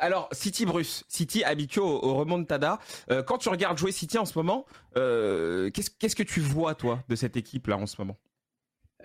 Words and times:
Alors, 0.00 0.28
City 0.32 0.64
Bruce, 0.64 1.04
City 1.08 1.44
habitué 1.44 1.80
au, 1.80 2.02
au 2.02 2.14
remontada. 2.14 2.78
Euh, 3.10 3.22
quand 3.22 3.38
tu 3.38 3.50
regardes 3.50 3.76
jouer 3.78 3.92
City 3.92 4.18
en 4.18 4.24
ce 4.24 4.36
moment, 4.36 4.64
euh, 4.96 5.70
qu'est-ce 5.70 6.16
que 6.16 6.22
tu 6.22 6.40
vois, 6.40 6.74
toi, 6.74 7.04
de 7.08 7.14
cette 7.14 7.36
équipe-là 7.36 7.76
en 7.76 7.86
ce 7.86 7.96
moment? 8.00 8.16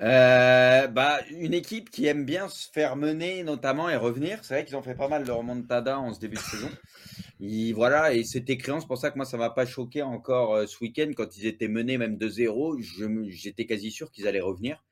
Euh, 0.02 0.88
bah, 0.88 1.20
une 1.32 1.54
équipe 1.54 1.90
qui 1.90 2.06
aime 2.06 2.26
bien 2.26 2.48
se 2.50 2.70
faire 2.70 2.96
mener 2.96 3.44
notamment 3.44 3.90
et 3.90 3.96
revenir. 3.98 4.40
C'est 4.44 4.54
vrai 4.54 4.66
qu'ils 4.66 4.76
ont 4.76 4.82
fait 4.82 4.96
pas 4.96 5.08
mal 5.08 5.26
de 5.26 5.32
remontada 5.32 6.00
en 6.00 6.14
ce 6.14 6.20
début 6.20 6.36
de 6.36 6.42
saison. 6.42 6.70
Et 7.42 7.74
voilà, 7.74 8.14
et 8.14 8.24
c'était 8.24 8.58
créant, 8.58 8.80
c'est 8.80 8.88
pour 8.88 8.98
ça 8.98 9.12
que 9.12 9.18
moi 9.18 9.26
ça 9.26 9.38
m'a 9.38 9.50
pas 9.50 9.66
choqué 9.66 10.02
encore 10.02 10.68
ce 10.68 10.78
week-end 10.82 11.12
quand 11.16 11.38
ils 11.38 11.46
étaient 11.46 11.68
menés 11.68 11.98
même 11.98 12.18
de 12.18 12.28
0 12.30 12.78
J'étais 13.28 13.66
quasi 13.66 13.92
sûr 13.92 14.12
qu'ils 14.12 14.28
allaient 14.28 14.42
revenir. 14.42 14.84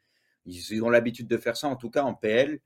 Ils 0.45 0.83
ont 0.83 0.89
l'habitude 0.89 1.27
de 1.27 1.37
faire 1.37 1.55
ça, 1.55 1.67
en 1.67 1.75
tout 1.75 1.89
cas 1.89 2.03
en 2.03 2.13
PL. 2.13 2.59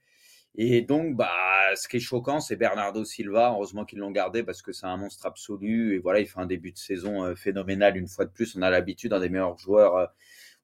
Et 0.60 0.82
donc, 0.82 1.16
bah, 1.16 1.30
ce 1.76 1.88
qui 1.88 1.98
est 1.98 2.00
choquant, 2.00 2.40
c'est 2.40 2.56
Bernardo 2.56 3.06
Silva. 3.06 3.52
Heureusement 3.52 3.86
qu'ils 3.86 4.00
l'ont 4.00 4.10
gardé 4.10 4.44
parce 4.44 4.64
que 4.64 4.72
c'est 4.72 4.88
un 4.88 4.98
monstre 4.98 5.28
absolu. 5.28 5.96
Et 5.96 6.00
voilà, 6.00 6.20
il 6.20 6.28
fait 6.28 6.40
un 6.40 6.48
début 6.48 6.72
de 6.72 6.80
saison 6.80 7.24
euh, 7.24 7.36
phénoménal 7.36 7.96
une 7.96 8.08
fois 8.08 8.26
de 8.26 8.32
plus. 8.32 8.56
On 8.56 8.64
a 8.64 8.72
l'habitude, 8.72 9.14
un 9.14 9.20
des 9.20 9.30
meilleurs 9.30 9.58
joueurs 9.60 9.96
euh, 9.96 10.06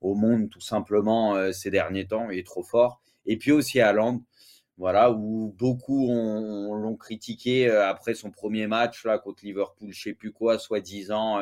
au 0.02 0.16
monde, 0.16 0.50
tout 0.50 0.62
simplement, 0.62 1.36
euh, 1.36 1.52
ces 1.52 1.70
derniers 1.70 2.08
temps. 2.08 2.31
Il 2.31 2.40
est 2.40 2.45
trop 2.45 2.64
fort. 2.64 3.02
Et 3.27 3.38
puis 3.38 3.52
aussi 3.52 3.80
à 3.81 3.94
voilà, 4.77 5.12
où 5.12 5.53
beaucoup 5.59 6.09
l'ont 6.09 6.95
critiqué 6.98 7.70
après 7.70 8.16
son 8.16 8.31
premier 8.31 8.66
match 8.66 9.05
là 9.05 9.20
contre 9.20 9.45
Liverpool, 9.45 9.91
je 9.94 10.02
sais 10.02 10.14
plus 10.14 10.34
quoi, 10.34 10.58
soi-disant, 10.58 11.41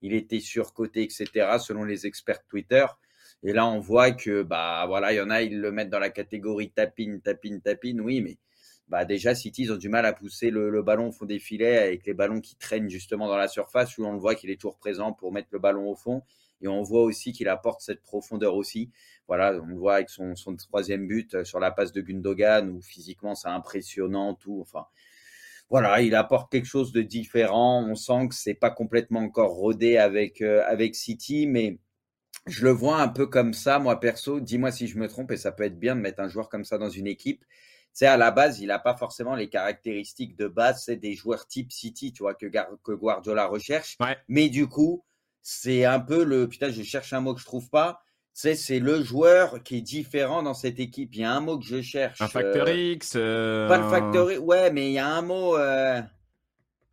il 0.00 0.14
était 0.14 0.38
surcoté, 0.38 1.02
etc. 1.02 1.58
Selon 1.58 1.82
les 1.84 2.06
experts 2.06 2.44
Twitter. 2.48 2.86
Et 3.44 3.52
là, 3.52 3.66
on 3.66 3.78
voit 3.78 4.10
que, 4.12 4.42
bah, 4.42 4.84
voilà, 4.88 5.12
il 5.12 5.16
y 5.16 5.20
en 5.20 5.30
a, 5.30 5.42
ils 5.42 5.60
le 5.60 5.70
mettent 5.70 5.90
dans 5.90 5.98
la 6.00 6.10
catégorie 6.10 6.70
tapine, 6.70 7.20
tapine, 7.20 7.60
tapine. 7.60 8.00
Oui, 8.00 8.20
mais 8.20 8.36
bah, 8.88 9.04
déjà, 9.04 9.34
City, 9.34 9.62
ils 9.64 9.72
ont 9.72 9.76
du 9.76 9.88
mal 9.88 10.06
à 10.06 10.12
pousser 10.12 10.50
le, 10.50 10.82
ballon 10.82 11.08
au 11.08 11.12
fond 11.12 11.26
des 11.26 11.38
filets 11.38 11.78
avec 11.78 12.06
les 12.06 12.14
ballons 12.14 12.40
qui 12.40 12.56
traînent 12.56 12.90
justement 12.90 13.28
dans 13.28 13.36
la 13.36 13.48
surface 13.48 13.96
où 13.98 14.04
on 14.04 14.12
le 14.12 14.18
voit 14.18 14.34
qu'il 14.34 14.50
est 14.50 14.56
toujours 14.56 14.78
présent 14.78 15.12
pour 15.12 15.32
mettre 15.32 15.48
le 15.52 15.58
ballon 15.58 15.90
au 15.90 15.94
fond. 15.94 16.22
Et 16.60 16.68
on 16.68 16.82
voit 16.82 17.02
aussi 17.02 17.32
qu'il 17.32 17.48
apporte 17.48 17.80
cette 17.82 18.02
profondeur 18.02 18.56
aussi. 18.56 18.90
Voilà, 19.28 19.60
on 19.62 19.66
le 19.66 19.76
voit 19.76 19.96
avec 19.96 20.10
son, 20.10 20.34
son 20.34 20.56
troisième 20.56 21.06
but 21.06 21.34
euh, 21.34 21.44
sur 21.44 21.60
la 21.60 21.70
passe 21.70 21.92
de 21.92 22.00
Gundogan 22.00 22.68
où 22.70 22.80
physiquement 22.82 23.34
c'est 23.34 23.48
impressionnant, 23.48 24.34
tout. 24.34 24.58
Enfin, 24.60 24.86
voilà, 25.70 26.00
il 26.00 26.14
apporte 26.14 26.50
quelque 26.50 26.66
chose 26.66 26.92
de 26.92 27.02
différent. 27.02 27.86
On 27.88 27.94
sent 27.94 28.28
que 28.28 28.34
c'est 28.34 28.54
pas 28.54 28.70
complètement 28.70 29.20
encore 29.20 29.52
rodé 29.52 29.98
avec, 29.98 30.40
euh, 30.40 30.64
avec 30.66 30.96
City, 30.96 31.46
mais 31.46 31.78
je 32.48 32.64
le 32.64 32.70
vois 32.70 33.00
un 33.00 33.08
peu 33.08 33.26
comme 33.26 33.54
ça, 33.54 33.78
moi 33.78 34.00
perso. 34.00 34.40
Dis-moi 34.40 34.70
si 34.72 34.86
je 34.86 34.98
me 34.98 35.08
trompe, 35.08 35.30
et 35.32 35.36
ça 35.36 35.52
peut 35.52 35.64
être 35.64 35.78
bien 35.78 35.96
de 35.96 36.00
mettre 36.00 36.20
un 36.20 36.28
joueur 36.28 36.48
comme 36.48 36.64
ça 36.64 36.78
dans 36.78 36.90
une 36.90 37.06
équipe. 37.06 37.44
C'est 37.92 38.06
à 38.06 38.16
la 38.16 38.30
base, 38.30 38.60
il 38.60 38.68
n'a 38.68 38.78
pas 38.78 38.96
forcément 38.96 39.34
les 39.34 39.48
caractéristiques 39.48 40.36
de 40.36 40.46
base, 40.46 40.84
c'est 40.84 40.96
des 40.96 41.14
joueurs 41.14 41.46
type 41.46 41.72
City, 41.72 42.12
tu 42.12 42.22
vois, 42.22 42.34
que, 42.34 42.46
que 42.84 42.92
Guardiola 42.92 43.46
recherche. 43.46 43.98
Mais 44.28 44.48
du 44.48 44.68
coup, 44.68 45.04
c'est 45.42 45.84
un 45.84 45.98
peu 45.98 46.24
le. 46.24 46.48
Putain, 46.48 46.70
je 46.70 46.82
cherche 46.82 47.12
un 47.12 47.20
mot 47.20 47.34
que 47.34 47.40
je 47.40 47.46
trouve 47.46 47.70
pas. 47.70 48.02
C'est, 48.34 48.54
c'est 48.54 48.78
le 48.78 49.02
joueur 49.02 49.62
qui 49.64 49.78
est 49.78 49.80
différent 49.80 50.44
dans 50.44 50.54
cette 50.54 50.78
équipe. 50.78 51.12
Il 51.14 51.22
y 51.22 51.24
a 51.24 51.32
un 51.32 51.40
mot 51.40 51.58
que 51.58 51.64
je 51.64 51.80
cherche. 51.80 52.20
Un 52.20 52.28
Factor 52.28 52.68
euh, 52.68 52.92
X. 52.92 53.14
Euh, 53.16 53.66
pas 53.66 53.78
le 53.78 53.88
Factor 53.88 54.30
X, 54.30 54.40
ouais, 54.40 54.70
mais 54.70 54.90
il 54.90 54.92
y 54.92 54.98
a 54.98 55.08
un 55.08 55.22
mot. 55.22 55.56
Euh, 55.56 56.00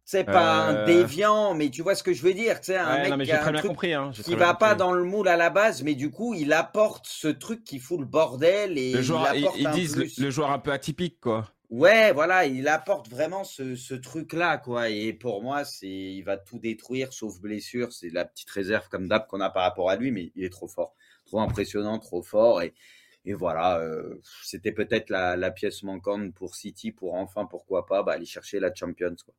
c'est 0.08 0.24
pas 0.24 0.68
un 0.68 0.76
euh. 0.76 0.86
déviant, 0.86 1.56
mais 1.56 1.72
tu 1.72 1.82
vois 1.82 1.96
ce 1.96 2.04
que 2.04 2.14
je 2.14 2.22
veux 2.22 2.36
dire. 2.36 2.62
Tu 2.62 2.68
sais, 2.68 2.78
un 2.78 3.18
mec 3.18 3.26
qui, 3.26 3.32
a 3.32 3.44
un 3.44 3.54
truc 3.54 3.84
hein, 3.86 4.12
qui 4.14 4.36
va 4.36 4.54
pas 4.54 4.76
dans 4.76 4.92
le 4.92 5.04
moule 5.04 5.28
à 5.28 5.36
la 5.36 5.50
base, 5.50 5.82
mais 5.82 5.96
du 5.96 6.12
coup, 6.12 6.36
il 6.36 6.54
apporte 6.54 7.08
ce 7.08 7.28
truc 7.28 7.64
qui 7.64 7.80
fout 7.80 8.00
le 8.00 8.06
bordel 8.06 8.78
et 8.78 8.94
le 8.94 9.02
joueur, 9.02 9.34
il 9.34 9.44
apporte 9.44 9.58
ils, 9.60 9.70
disent 9.72 10.20
Le, 10.20 10.30
joueur 10.30 10.52
un 10.52 10.60
peu 10.60 10.72
atypique, 10.72 11.20
quoi. 11.20 11.50
Ouais, 11.72 12.14
voilà, 12.14 12.46
il 12.46 12.68
apporte 12.68 13.10
vraiment 13.10 13.44
ce, 13.44 13.76
ce 13.76 13.96
truc-là, 13.96 14.60
quoi. 14.60 14.90
Et 14.90 15.12
pour 15.12 15.42
moi, 15.42 15.66
c'est, 15.66 15.88
il 15.88 16.22
va 16.22 16.38
tout 16.38 16.60
détruire, 16.60 17.12
sauf 17.12 17.42
blessure. 17.42 17.92
C'est 17.92 18.12
la 18.12 18.26
petite 18.26 18.52
réserve 18.52 18.88
comme 18.90 19.08
d'hab 19.08 19.26
qu'on 19.26 19.42
a 19.42 19.50
par 19.50 19.64
rapport 19.64 19.90
à 19.90 19.96
lui, 19.96 20.12
mais 20.12 20.32
il 20.36 20.44
est 20.44 20.52
trop 20.52 20.68
fort, 20.68 20.94
trop 21.26 21.40
impressionnant, 21.40 21.98
trop 21.98 22.22
fort. 22.22 22.62
Et, 22.62 22.76
et 23.26 23.34
voilà, 23.34 23.80
euh, 23.80 24.22
c'était 24.44 24.72
peut-être 24.72 25.10
la, 25.10 25.36
la, 25.36 25.50
pièce 25.50 25.82
manquante 25.82 26.32
pour 26.36 26.54
City 26.54 26.92
pour 26.92 27.16
enfin, 27.16 27.48
pourquoi 27.48 27.88
pas, 27.88 28.04
bah, 28.04 28.12
aller 28.12 28.26
chercher 28.26 28.60
la 28.60 28.72
Champions, 28.72 29.16
quoi. 29.26 29.34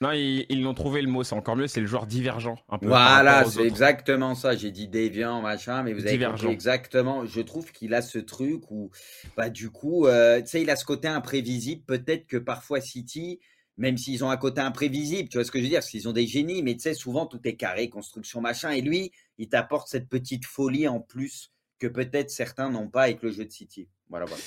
Non, 0.00 0.12
ils 0.12 0.62
l'ont 0.62 0.74
trouvé 0.74 1.02
le 1.02 1.08
mot, 1.08 1.24
c'est 1.24 1.34
encore 1.34 1.56
mieux, 1.56 1.66
c'est 1.66 1.80
le 1.80 1.86
joueur 1.86 2.06
divergent. 2.06 2.56
Un 2.68 2.78
peu 2.78 2.86
voilà, 2.86 3.44
c'est 3.44 3.64
exactement 3.66 4.36
ça. 4.36 4.54
J'ai 4.54 4.70
dit 4.70 4.86
déviant, 4.86 5.42
machin, 5.42 5.82
mais 5.82 5.92
vous 5.92 6.06
avez 6.06 6.24
compris 6.24 6.46
exactement. 6.46 7.26
Je 7.26 7.40
trouve 7.40 7.72
qu'il 7.72 7.94
a 7.94 8.02
ce 8.02 8.18
truc 8.18 8.70
où, 8.70 8.92
bah, 9.36 9.50
du 9.50 9.70
coup, 9.70 10.06
euh, 10.06 10.40
tu 10.40 10.46
sais, 10.46 10.62
il 10.62 10.70
a 10.70 10.76
ce 10.76 10.84
côté 10.84 11.08
imprévisible. 11.08 11.82
Peut-être 11.84 12.28
que 12.28 12.36
parfois 12.36 12.80
City, 12.80 13.40
même 13.76 13.98
s'ils 13.98 14.22
ont 14.22 14.30
un 14.30 14.36
côté 14.36 14.60
imprévisible, 14.60 15.28
tu 15.28 15.38
vois 15.38 15.44
ce 15.44 15.50
que 15.50 15.58
je 15.58 15.64
veux 15.64 15.70
dire, 15.70 15.80
qu'ils 15.80 16.08
ont 16.08 16.12
des 16.12 16.28
génies, 16.28 16.62
mais 16.62 16.74
tu 16.74 16.82
sais, 16.82 16.94
souvent 16.94 17.26
tout 17.26 17.40
est 17.42 17.56
carré, 17.56 17.88
construction, 17.88 18.40
machin. 18.40 18.70
Et 18.70 18.82
lui, 18.82 19.10
il 19.38 19.48
t'apporte 19.48 19.88
cette 19.88 20.08
petite 20.08 20.44
folie 20.44 20.86
en 20.86 21.00
plus 21.00 21.50
que 21.80 21.88
peut-être 21.88 22.30
certains 22.30 22.70
n'ont 22.70 22.88
pas 22.88 23.02
avec 23.02 23.20
le 23.22 23.32
jeu 23.32 23.44
de 23.44 23.50
City. 23.50 23.88
Voilà, 24.10 24.26
voilà. 24.26 24.42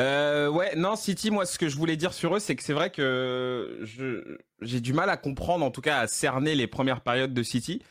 Euh, 0.00 0.48
ouais, 0.48 0.76
non, 0.76 0.94
City, 0.94 1.30
moi, 1.30 1.46
ce 1.46 1.58
que 1.58 1.68
je 1.68 1.76
voulais 1.76 1.96
dire 1.96 2.12
sur 2.12 2.36
eux, 2.36 2.38
c'est 2.38 2.54
que 2.54 2.62
c'est 2.62 2.74
vrai 2.74 2.90
que 2.90 3.86
j'ai 4.60 4.80
du 4.80 4.92
mal 4.92 5.08
à 5.08 5.16
comprendre, 5.16 5.64
en 5.64 5.70
tout 5.70 5.80
cas, 5.80 6.00
à 6.00 6.06
cerner 6.06 6.54
les 6.54 6.66
premières 6.66 7.00
périodes 7.00 7.32
de 7.32 7.42
City. 7.42 7.82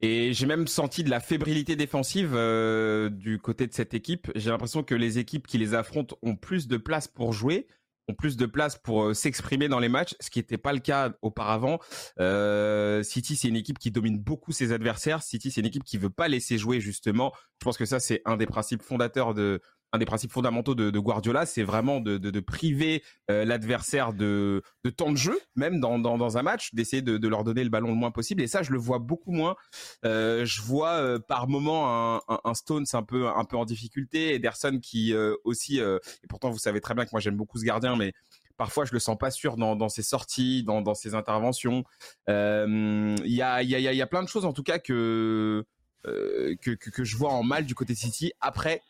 Et 0.00 0.32
j'ai 0.32 0.46
même 0.46 0.68
senti 0.68 1.02
de 1.02 1.10
la 1.10 1.18
fébrilité 1.18 1.74
défensive 1.74 2.32
euh, 2.34 3.10
du 3.10 3.40
côté 3.40 3.66
de 3.66 3.74
cette 3.74 3.94
équipe. 3.94 4.30
J'ai 4.36 4.50
l'impression 4.50 4.84
que 4.84 4.94
les 4.94 5.18
équipes 5.18 5.46
qui 5.48 5.58
les 5.58 5.74
affrontent 5.74 6.16
ont 6.22 6.36
plus 6.36 6.68
de 6.68 6.76
place 6.76 7.08
pour 7.08 7.32
jouer, 7.32 7.66
ont 8.08 8.14
plus 8.14 8.36
de 8.36 8.46
place 8.46 8.78
pour 8.78 9.06
euh, 9.06 9.14
s'exprimer 9.14 9.66
dans 9.66 9.80
les 9.80 9.88
matchs, 9.88 10.14
ce 10.20 10.30
qui 10.30 10.38
n'était 10.38 10.56
pas 10.56 10.72
le 10.72 10.78
cas 10.78 11.12
auparavant. 11.20 11.80
Euh, 12.20 13.02
City, 13.02 13.34
c'est 13.34 13.48
une 13.48 13.56
équipe 13.56 13.80
qui 13.80 13.90
domine 13.90 14.20
beaucoup 14.20 14.52
ses 14.52 14.70
adversaires. 14.70 15.20
City, 15.24 15.50
c'est 15.50 15.60
une 15.60 15.66
équipe 15.66 15.84
qui 15.84 15.98
veut 15.98 16.10
pas 16.10 16.28
laisser 16.28 16.58
jouer 16.58 16.80
justement. 16.80 17.32
Je 17.60 17.64
pense 17.64 17.76
que 17.76 17.84
ça, 17.84 17.98
c'est 17.98 18.22
un 18.24 18.36
des 18.36 18.46
principes 18.46 18.82
fondateurs 18.82 19.34
de 19.34 19.60
un 19.92 19.98
des 19.98 20.04
principes 20.04 20.32
fondamentaux 20.32 20.74
de, 20.74 20.98
Guardiola, 20.98 21.46
c'est 21.46 21.62
vraiment 21.62 22.00
de, 22.00 22.40
priver 22.40 23.02
euh, 23.30 23.44
l'adversaire 23.44 24.12
de, 24.12 24.62
temps 24.96 25.10
de 25.10 25.16
jeu, 25.16 25.38
même 25.56 25.80
dans, 25.80 26.36
un 26.38 26.42
match, 26.42 26.74
d'essayer 26.74 27.02
de, 27.02 27.28
leur 27.28 27.44
donner 27.44 27.64
le 27.64 27.70
ballon 27.70 27.88
le 27.88 27.94
moins 27.94 28.10
possible. 28.10 28.42
Et 28.42 28.46
ça, 28.46 28.62
je 28.62 28.72
le 28.72 28.78
vois 28.78 28.98
beaucoup 28.98 29.32
moins. 29.32 29.56
Euh, 30.04 30.44
je 30.44 30.62
vois 30.62 30.92
euh, 30.92 31.18
par 31.18 31.48
moment 31.48 32.16
un, 32.16 32.20
un, 32.44 32.54
Stones 32.54 32.86
un 32.92 33.02
peu, 33.02 33.28
un 33.28 33.44
peu 33.44 33.56
en 33.56 33.64
difficulté, 33.64 34.34
Ederson 34.34 34.78
qui 34.80 35.14
aussi, 35.44 35.78
et 35.78 36.26
pourtant 36.28 36.50
vous 36.50 36.58
savez 36.58 36.80
très 36.80 36.94
bien 36.94 37.04
que 37.04 37.10
moi 37.12 37.20
j'aime 37.20 37.36
beaucoup 37.36 37.58
ce 37.58 37.64
gardien, 37.64 37.96
mais 37.96 38.12
parfois 38.56 38.84
je 38.84 38.92
le 38.92 38.98
sens 38.98 39.16
pas 39.16 39.30
sûr 39.30 39.56
dans, 39.56 39.88
ses 39.88 40.02
sorties, 40.02 40.64
dans, 40.64 40.94
ses 40.94 41.14
interventions. 41.14 41.84
Il 42.26 43.16
y 43.24 43.42
a, 43.42 43.62
y, 43.62 44.02
a, 44.02 44.06
plein 44.06 44.22
de 44.22 44.28
choses 44.28 44.44
en 44.44 44.52
tout 44.52 44.64
cas 44.64 44.78
que, 44.78 45.64
que, 46.04 46.74
que, 46.74 47.04
je 47.04 47.16
vois 47.16 47.30
en 47.30 47.42
mal 47.42 47.64
du 47.64 47.74
côté 47.74 47.94
City. 47.94 48.32
Après, 48.40 48.82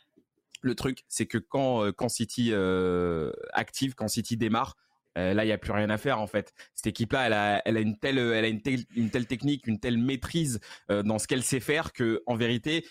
le 0.60 0.74
truc, 0.74 1.04
c'est 1.08 1.26
que 1.26 1.38
quand, 1.38 1.84
euh, 1.84 2.08
City 2.08 2.50
euh, 2.52 3.32
active, 3.52 3.94
quand 3.94 4.08
City 4.08 4.36
démarre, 4.36 4.76
euh, 5.16 5.34
là, 5.34 5.44
il 5.44 5.48
n'y 5.48 5.52
a 5.52 5.58
plus 5.58 5.72
rien 5.72 5.90
à 5.90 5.98
faire 5.98 6.20
en 6.20 6.26
fait. 6.26 6.52
Cette 6.74 6.88
équipe-là, 6.88 7.60
elle 7.64 7.76
a, 7.76 7.80
une 7.80 7.98
telle, 7.98 9.26
technique, 9.26 9.66
une 9.66 9.80
telle 9.80 9.98
maîtrise 9.98 10.60
dans 10.88 11.18
ce 11.18 11.26
qu'elle 11.26 11.42
sait 11.42 11.60
faire 11.60 11.92
que, 11.92 12.22
en 12.26 12.36
vérité, 12.36 12.86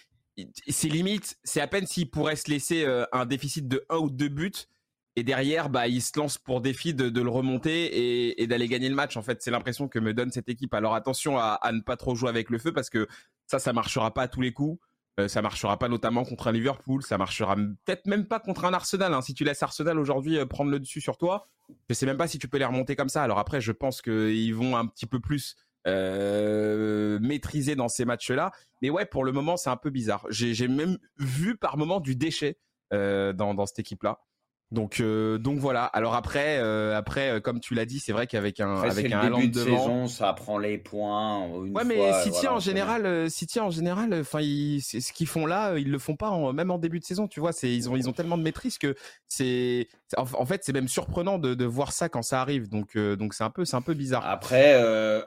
c'est 0.68 0.90
limite, 0.90 1.38
c'est 1.44 1.62
à 1.62 1.68
peine 1.68 1.88
s'il 1.88 2.10
pourrait 2.10 2.36
se 2.36 2.50
laisser 2.52 2.86
un 3.12 3.26
déficit 3.26 3.68
de 3.68 3.86
un 3.90 3.98
ou 3.98 4.10
deux 4.10 4.30
buts 4.30 4.68
et 5.18 5.24
derrière, 5.24 5.70
bah, 5.70 5.88
il 5.88 6.00
se 6.00 6.12
lance 6.16 6.38
pour 6.38 6.62
défi 6.62 6.94
de, 6.94 7.10
le 7.10 7.30
remonter 7.30 8.40
et, 8.40 8.46
d'aller 8.46 8.68
gagner 8.68 8.88
le 8.88 8.94
match. 8.94 9.18
En 9.18 9.24
fait, 9.24 9.42
c'est 9.42 9.50
l'impression 9.50 9.88
que 9.88 9.98
me 9.98 10.14
donne 10.14 10.30
cette 10.30 10.48
équipe. 10.48 10.76
Alors 10.76 10.94
attention 10.94 11.40
à, 11.40 11.58
à, 11.60 11.72
ne 11.72 11.82
pas 11.82 11.98
trop 11.98 12.14
jouer 12.14 12.30
avec 12.30 12.52
le 12.52 12.60
feu 12.60 12.72
parce 12.72 12.92
que 12.92 13.08
ça, 13.48 13.58
ça 13.58 13.74
marchera 13.74 14.14
pas 14.14 14.22
à 14.24 14.28
tous 14.28 14.42
les 14.42 14.54
coups. 14.54 14.80
Euh, 15.20 15.28
ça 15.28 15.42
marchera 15.42 15.80
pas 15.80 15.90
notamment 15.90 16.24
contre 16.24 16.48
un 16.48 16.52
Liverpool, 16.52 17.02
ça 17.02 17.18
marchera 17.18 17.56
peut-être 17.56 18.06
même 18.06 18.26
pas 18.28 18.40
contre 18.40 18.66
un 18.66 18.74
Arsenal. 18.74 19.14
Hein. 19.14 19.22
Si 19.22 19.34
tu 19.34 19.44
laisses 19.44 19.64
Arsenal 19.64 19.98
aujourd'hui 19.98 20.38
euh, 20.38 20.46
prendre 20.46 20.70
le 20.70 20.80
dessus 20.80 21.02
sur 21.02 21.18
toi, 21.18 21.50
je 21.90 21.96
sais 21.96 22.06
même 22.06 22.18
pas 22.18 22.28
si 22.28 22.38
tu 22.38 22.48
peux 22.48 22.58
les 22.58 22.66
remonter 22.66 22.96
comme 22.96 23.10
ça. 23.10 23.24
Alors 23.24 23.40
après, 23.40 23.60
je 23.60 23.72
pense 23.72 24.02
qu'ils 24.02 24.54
vont 24.54 24.78
un 24.78 24.86
petit 24.86 25.08
peu 25.08 25.20
plus 25.20 25.56
euh, 25.88 27.18
maîtriser 27.20 27.76
dans 27.76 27.88
ces 27.88 28.06
matchs-là. 28.06 28.52
Mais 28.84 28.92
ouais, 28.92 29.06
pour 29.06 29.26
le 29.26 29.32
moment, 29.32 29.58
c'est 29.58 29.72
un 29.72 29.78
peu 29.78 29.90
bizarre. 29.90 30.26
J'ai 30.30 30.68
même 30.68 31.00
vu 31.18 31.58
par 31.58 31.78
moment 31.78 32.00
du 32.00 32.16
déchet 32.16 32.60
dans, 32.92 33.54
dans 33.54 33.66
cette 33.66 33.80
équipe-là. 33.80 34.20
Donc 34.70 35.00
euh, 35.00 35.38
donc 35.38 35.60
voilà. 35.60 35.86
Alors 35.86 36.14
après 36.14 36.58
euh, 36.60 36.98
après 36.98 37.30
euh, 37.30 37.40
comme 37.40 37.62
tu 37.62 37.74
l'as 37.74 37.86
dit, 37.86 38.00
c'est 38.00 38.12
vrai 38.12 38.28
qu'avec 38.28 38.60
un 38.60 38.82
avec 38.82 39.10
un 39.14 39.30
début 39.30 39.48
de 39.48 39.64
saison, 39.64 40.08
ça 40.08 40.34
prend 40.34 40.58
les 40.58 40.78
points 40.78 41.48
une 41.64 41.74
Ouais, 41.74 41.86
mais 41.86 42.12
City 42.24 42.50
en 42.50 42.60
général 42.60 43.32
City 43.32 43.62
en 43.62 43.70
général 43.70 44.14
enfin 44.20 44.42
ce 44.42 45.14
qu'ils 45.14 45.28
font 45.28 45.46
là, 45.46 45.78
ils 45.78 45.90
le 45.90 46.00
font 46.00 46.18
pas 46.18 46.30
en, 46.30 46.52
même 46.52 46.70
en 46.70 46.80
début 46.80 47.00
de 47.00 47.06
saison, 47.06 47.30
tu 47.30 47.40
vois, 47.40 47.54
c'est 47.54 47.72
ils 47.72 47.90
ont 47.90 47.96
ils 47.96 48.10
ont 48.10 48.14
tellement 48.14 48.38
de 48.38 48.44
maîtrise 48.44 48.78
que 48.78 48.96
c'est 49.30 49.88
en, 50.18 50.46
fait, 50.46 50.64
c'est 50.64 50.74
même 50.74 50.88
surprenant 50.88 51.38
de, 51.38 51.54
de, 51.54 51.66
voir 51.66 51.92
ça 51.92 52.08
quand 52.10 52.22
ça 52.22 52.42
arrive. 52.42 52.68
Donc 52.68 52.98
donc 52.98 53.36
c'est 53.36 53.46
un 53.46 53.50
peu 53.50 53.64
c'est 53.64 53.78
un 53.78 53.82
peu 53.82 53.94
bizarre. 53.94 54.28
Après 54.28 54.74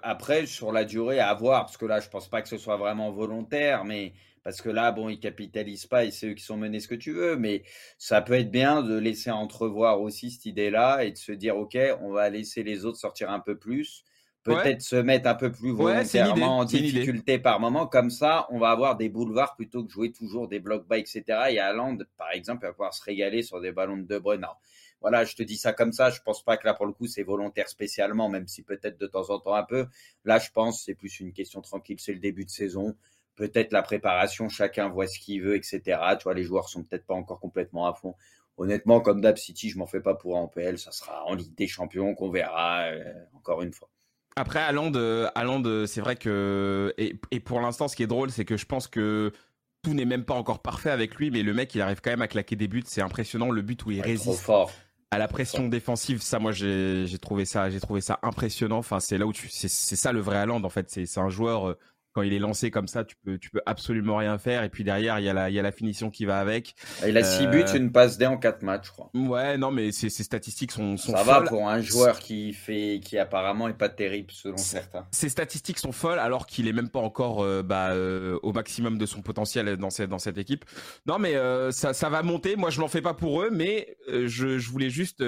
après 0.02 0.44
sur 0.44 0.70
la 0.70 0.84
durée 0.84 1.18
à 1.18 1.32
voir 1.32 1.64
parce 1.64 1.78
que 1.78 1.86
là 1.86 2.00
je 2.00 2.10
pense 2.10 2.28
pas 2.28 2.42
que 2.42 2.48
ce 2.48 2.58
soit 2.58 2.76
vraiment 2.76 3.10
volontaire 3.10 3.86
mais 3.86 4.12
parce 4.42 4.62
que 4.62 4.70
là, 4.70 4.90
bon, 4.92 5.08
ils 5.08 5.20
capitalisent 5.20 5.86
pas 5.86 6.04
et 6.04 6.10
c'est 6.10 6.28
eux 6.28 6.34
qui 6.34 6.44
sont 6.44 6.56
menés 6.56 6.80
ce 6.80 6.88
que 6.88 6.94
tu 6.94 7.12
veux, 7.12 7.36
mais 7.36 7.62
ça 7.98 8.22
peut 8.22 8.34
être 8.34 8.50
bien 8.50 8.82
de 8.82 8.96
laisser 8.96 9.30
entrevoir 9.30 10.00
aussi 10.00 10.30
cette 10.30 10.46
idée-là 10.46 11.04
et 11.04 11.12
de 11.12 11.18
se 11.18 11.32
dire, 11.32 11.56
OK, 11.56 11.76
on 12.00 12.10
va 12.10 12.30
laisser 12.30 12.62
les 12.62 12.84
autres 12.84 12.98
sortir 12.98 13.30
un 13.30 13.40
peu 13.40 13.58
plus, 13.58 14.04
peut-être 14.42 14.80
se 14.80 14.96
mettre 14.96 15.28
un 15.28 15.34
peu 15.34 15.52
plus 15.52 15.72
volontairement 15.72 16.58
en 16.58 16.64
difficulté 16.64 17.38
par 17.38 17.60
moment, 17.60 17.86
comme 17.86 18.10
ça, 18.10 18.46
on 18.50 18.58
va 18.58 18.70
avoir 18.70 18.96
des 18.96 19.08
boulevards 19.08 19.56
plutôt 19.56 19.84
que 19.84 19.92
jouer 19.92 20.12
toujours 20.12 20.48
des 20.48 20.60
blocs 20.60 20.86
bas, 20.86 20.98
etc. 20.98 21.22
Et 21.50 21.58
Haaland, 21.58 21.98
par 22.16 22.32
exemple, 22.32 22.64
va 22.64 22.72
pouvoir 22.72 22.94
se 22.94 23.04
régaler 23.04 23.42
sur 23.42 23.60
des 23.60 23.72
ballons 23.72 23.98
de 23.98 24.04
De 24.04 24.18
Bruyne. 24.18 24.46
voilà, 25.02 25.24
je 25.24 25.36
te 25.36 25.42
dis 25.42 25.58
ça 25.58 25.74
comme 25.74 25.92
ça. 25.92 26.08
Je 26.08 26.20
pense 26.22 26.42
pas 26.42 26.56
que 26.56 26.66
là, 26.66 26.72
pour 26.72 26.86
le 26.86 26.92
coup, 26.92 27.06
c'est 27.06 27.22
volontaire 27.22 27.68
spécialement, 27.68 28.30
même 28.30 28.48
si 28.48 28.62
peut-être 28.62 28.98
de 28.98 29.06
temps 29.06 29.28
en 29.28 29.38
temps 29.38 29.54
un 29.54 29.64
peu. 29.64 29.86
Là, 30.24 30.38
je 30.38 30.50
pense 30.50 30.82
c'est 30.82 30.94
plus 30.94 31.20
une 31.20 31.34
question 31.34 31.60
tranquille. 31.60 31.98
C'est 32.00 32.14
le 32.14 32.20
début 32.20 32.46
de 32.46 32.50
saison 32.50 32.96
peut-être 33.36 33.72
la 33.72 33.82
préparation, 33.82 34.48
chacun 34.48 34.88
voit 34.88 35.06
ce 35.06 35.18
qu'il 35.18 35.42
veut, 35.42 35.56
etc. 35.56 35.80
Tu 36.18 36.24
vois, 36.24 36.34
les 36.34 36.44
joueurs 36.44 36.68
sont 36.68 36.82
peut-être 36.82 37.06
pas 37.06 37.14
encore 37.14 37.40
complètement 37.40 37.86
à 37.86 37.94
fond. 37.94 38.14
Honnêtement, 38.56 39.00
comme 39.00 39.20
d'hab 39.22 39.38
City, 39.38 39.70
je 39.70 39.78
m'en 39.78 39.86
fais 39.86 40.00
pas 40.00 40.14
pour 40.14 40.36
en 40.36 40.46
PL, 40.46 40.78
ça 40.78 40.92
sera 40.92 41.24
en 41.24 41.34
Ligue 41.34 41.54
des 41.54 41.66
Champions 41.66 42.14
qu'on 42.14 42.30
verra 42.30 42.82
euh, 42.90 43.14
encore 43.34 43.62
une 43.62 43.72
fois. 43.72 43.88
Après, 44.36 44.60
Allende, 44.60 44.96
euh, 44.96 45.86
c'est 45.86 46.00
vrai 46.00 46.16
que 46.16 46.94
et, 46.98 47.40
pour 47.40 47.60
l'instant, 47.60 47.88
ce 47.88 47.96
qui 47.96 48.02
est 48.02 48.06
drôle, 48.06 48.30
c'est 48.30 48.44
que 48.44 48.56
je 48.56 48.66
pense 48.66 48.86
que 48.86 49.32
tout 49.82 49.94
n'est 49.94 50.04
même 50.04 50.24
pas 50.24 50.34
encore 50.34 50.60
parfait 50.60 50.90
avec 50.90 51.14
lui, 51.16 51.30
mais 51.30 51.42
le 51.42 51.54
mec, 51.54 51.74
il 51.74 51.80
arrive 51.80 52.00
quand 52.00 52.10
même 52.10 52.22
à 52.22 52.28
claquer 52.28 52.56
des 52.56 52.68
buts. 52.68 52.82
C'est 52.86 53.02
impressionnant 53.02 53.50
le 53.50 53.62
but 53.62 53.84
où 53.84 53.90
il 53.90 54.00
résiste 54.02 54.40
fort. 54.40 54.70
à 55.10 55.18
la 55.18 55.26
pression 55.26 55.68
défensive. 55.68 56.22
Ça, 56.22 56.38
moi, 56.38 56.52
j'ai 56.52 57.18
trouvé 57.20 57.44
ça, 57.44 57.70
j'ai 57.70 57.80
trouvé 57.80 58.00
ça 58.00 58.18
impressionnant. 58.22 58.78
Enfin, 58.78 59.00
c'est 59.00 59.18
là 59.18 59.26
où 59.26 59.32
tu, 59.32 59.48
c'est 59.48 59.68
ça 59.68 60.12
le 60.12 60.20
vrai 60.20 60.36
Allende 60.36 60.64
en 60.64 60.70
fait. 60.70 60.90
C'est 60.90 61.18
un 61.18 61.30
joueur 61.30 61.70
euh, 61.70 61.78
quand 62.12 62.22
il 62.22 62.32
est 62.32 62.38
lancé 62.38 62.70
comme 62.70 62.88
ça, 62.88 63.04
tu 63.04 63.16
peux, 63.24 63.38
tu 63.38 63.50
peux 63.50 63.60
absolument 63.66 64.16
rien 64.16 64.38
faire. 64.38 64.64
Et 64.64 64.68
puis 64.68 64.82
derrière, 64.82 65.18
il 65.18 65.24
y 65.24 65.28
a 65.28 65.32
la, 65.32 65.48
il 65.48 65.54
y 65.54 65.58
a 65.58 65.62
la 65.62 65.72
finition 65.72 66.10
qui 66.10 66.24
va 66.24 66.40
avec. 66.40 66.74
Il 67.06 67.16
a 67.16 67.22
6 67.22 67.46
buts, 67.46 67.64
euh, 67.68 67.76
une 67.76 67.92
passe 67.92 68.18
D 68.18 68.26
en 68.26 68.36
4 68.36 68.62
matchs, 68.62 68.86
je 68.86 68.92
crois. 68.92 69.10
Ouais, 69.14 69.56
non, 69.56 69.70
mais 69.70 69.92
ces, 69.92 70.10
statistiques 70.10 70.72
sont, 70.72 70.96
sont 70.96 71.12
ça 71.12 71.22
va 71.22 71.42
pour 71.42 71.68
un 71.68 71.80
joueur 71.80 72.18
qui 72.18 72.52
fait, 72.52 73.00
qui 73.02 73.16
apparemment 73.18 73.68
est 73.68 73.74
pas 73.74 73.88
terrible 73.88 74.32
selon 74.32 74.56
certains. 74.56 75.06
Ces 75.12 75.28
statistiques 75.28 75.78
sont 75.78 75.92
folles 75.92 76.18
alors 76.18 76.46
qu'il 76.46 76.66
est 76.66 76.72
même 76.72 76.88
pas 76.88 77.00
encore 77.00 77.42
euh, 77.42 77.62
bah, 77.62 77.90
euh, 77.90 78.38
au 78.42 78.52
maximum 78.52 78.98
de 78.98 79.06
son 79.06 79.22
potentiel 79.22 79.76
dans 79.76 79.90
cette, 79.90 80.10
dans 80.10 80.18
cette 80.18 80.38
équipe. 80.38 80.64
Non, 81.06 81.18
mais 81.18 81.34
ça, 81.70 81.92
ça 81.92 82.08
va 82.08 82.22
monter. 82.22 82.56
Moi, 82.56 82.70
je 82.70 82.80
l'en 82.80 82.88
fais 82.88 83.02
pas 83.02 83.14
pour 83.14 83.42
eux, 83.42 83.50
mais 83.52 83.96
je, 84.08 84.58
je 84.58 84.70
voulais 84.70 84.90
juste 84.90 85.18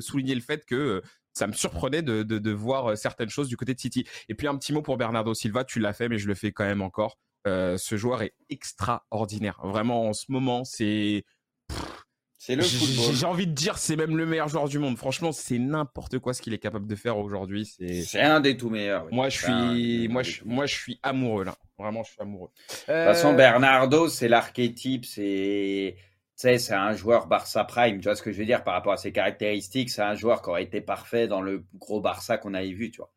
souligner 0.00 0.34
le 0.34 0.40
fait 0.40 0.64
que 0.64 1.02
ça 1.32 1.46
me 1.46 1.52
surprenait 1.52 2.02
de, 2.02 2.22
de, 2.22 2.50
voir 2.50 2.90
euh, 2.90 2.96
certaines 2.96 3.28
choses 3.28 3.48
du 3.48 3.56
côté 3.56 3.74
de 3.74 3.80
City. 3.80 4.04
Et 4.28 4.34
puis 4.34 4.46
un 4.46 4.56
petit 4.56 4.72
mot 4.72 4.82
pour 4.82 4.96
Bernardo 4.96 5.34
Silva, 5.34 5.64
tu 5.64 5.80
l'as 5.80 5.92
fait, 5.92 6.08
mais 6.08 6.18
je 6.18 6.26
le 6.26 6.34
fais 6.34 6.52
quand 6.52 6.64
même 6.64 6.82
encore. 6.82 7.18
Euh, 7.46 7.76
ce 7.78 7.96
joueur 7.96 8.22
est 8.22 8.34
extraordinaire. 8.48 9.58
Vraiment, 9.62 10.08
en 10.08 10.12
ce 10.12 10.26
moment, 10.28 10.64
c'est. 10.64 11.24
C'est 12.36 12.56
le 12.56 12.62
football. 12.62 13.14
J'ai 13.14 13.26
envie 13.26 13.46
de 13.46 13.52
dire, 13.52 13.76
c'est 13.76 13.96
même 13.96 14.16
le 14.16 14.24
meilleur 14.24 14.48
joueur 14.48 14.66
du 14.66 14.78
monde. 14.78 14.96
Franchement, 14.96 15.30
c'est 15.30 15.58
n'importe 15.58 16.18
quoi 16.18 16.32
ce 16.32 16.40
qu'il 16.40 16.54
est 16.54 16.58
capable 16.58 16.86
de 16.86 16.94
faire 16.96 17.18
aujourd'hui. 17.18 17.66
C'est 17.66 18.20
un 18.20 18.40
des 18.40 18.56
tout 18.56 18.70
meilleurs. 18.70 19.06
Moi, 19.12 19.28
je 19.28 19.38
suis, 19.42 20.08
moi, 20.08 20.22
je, 20.22 20.40
moi, 20.46 20.64
je 20.64 20.74
suis 20.74 20.98
amoureux 21.02 21.44
là. 21.44 21.54
Vraiment, 21.78 22.02
je 22.02 22.12
suis 22.12 22.20
amoureux. 22.20 22.48
De 22.68 22.74
toute 22.76 22.86
façon, 22.86 23.34
euh, 23.34 23.36
Bernardo, 23.36 24.08
c'est 24.08 24.28
l'archétype. 24.28 25.04
C'est 25.04 25.96
sais, 26.40 26.58
c'est 26.58 26.74
un 26.74 26.92
joueur 26.92 27.26
Barça 27.26 27.64
Prime, 27.64 27.98
tu 27.98 28.04
vois 28.04 28.16
ce 28.16 28.22
que 28.22 28.32
je 28.32 28.38
veux 28.38 28.44
dire 28.44 28.64
par 28.64 28.74
rapport 28.74 28.92
à 28.92 28.96
ses 28.96 29.12
caractéristiques. 29.12 29.90
C'est 29.90 30.02
un 30.02 30.14
joueur 30.14 30.42
qui 30.42 30.50
aurait 30.50 30.62
été 30.62 30.80
parfait 30.80 31.28
dans 31.28 31.40
le 31.40 31.64
gros 31.74 32.00
Barça 32.00 32.38
qu'on 32.38 32.54
avait 32.54 32.72
vu, 32.72 32.90
tu 32.90 32.98
vois. 32.98 33.12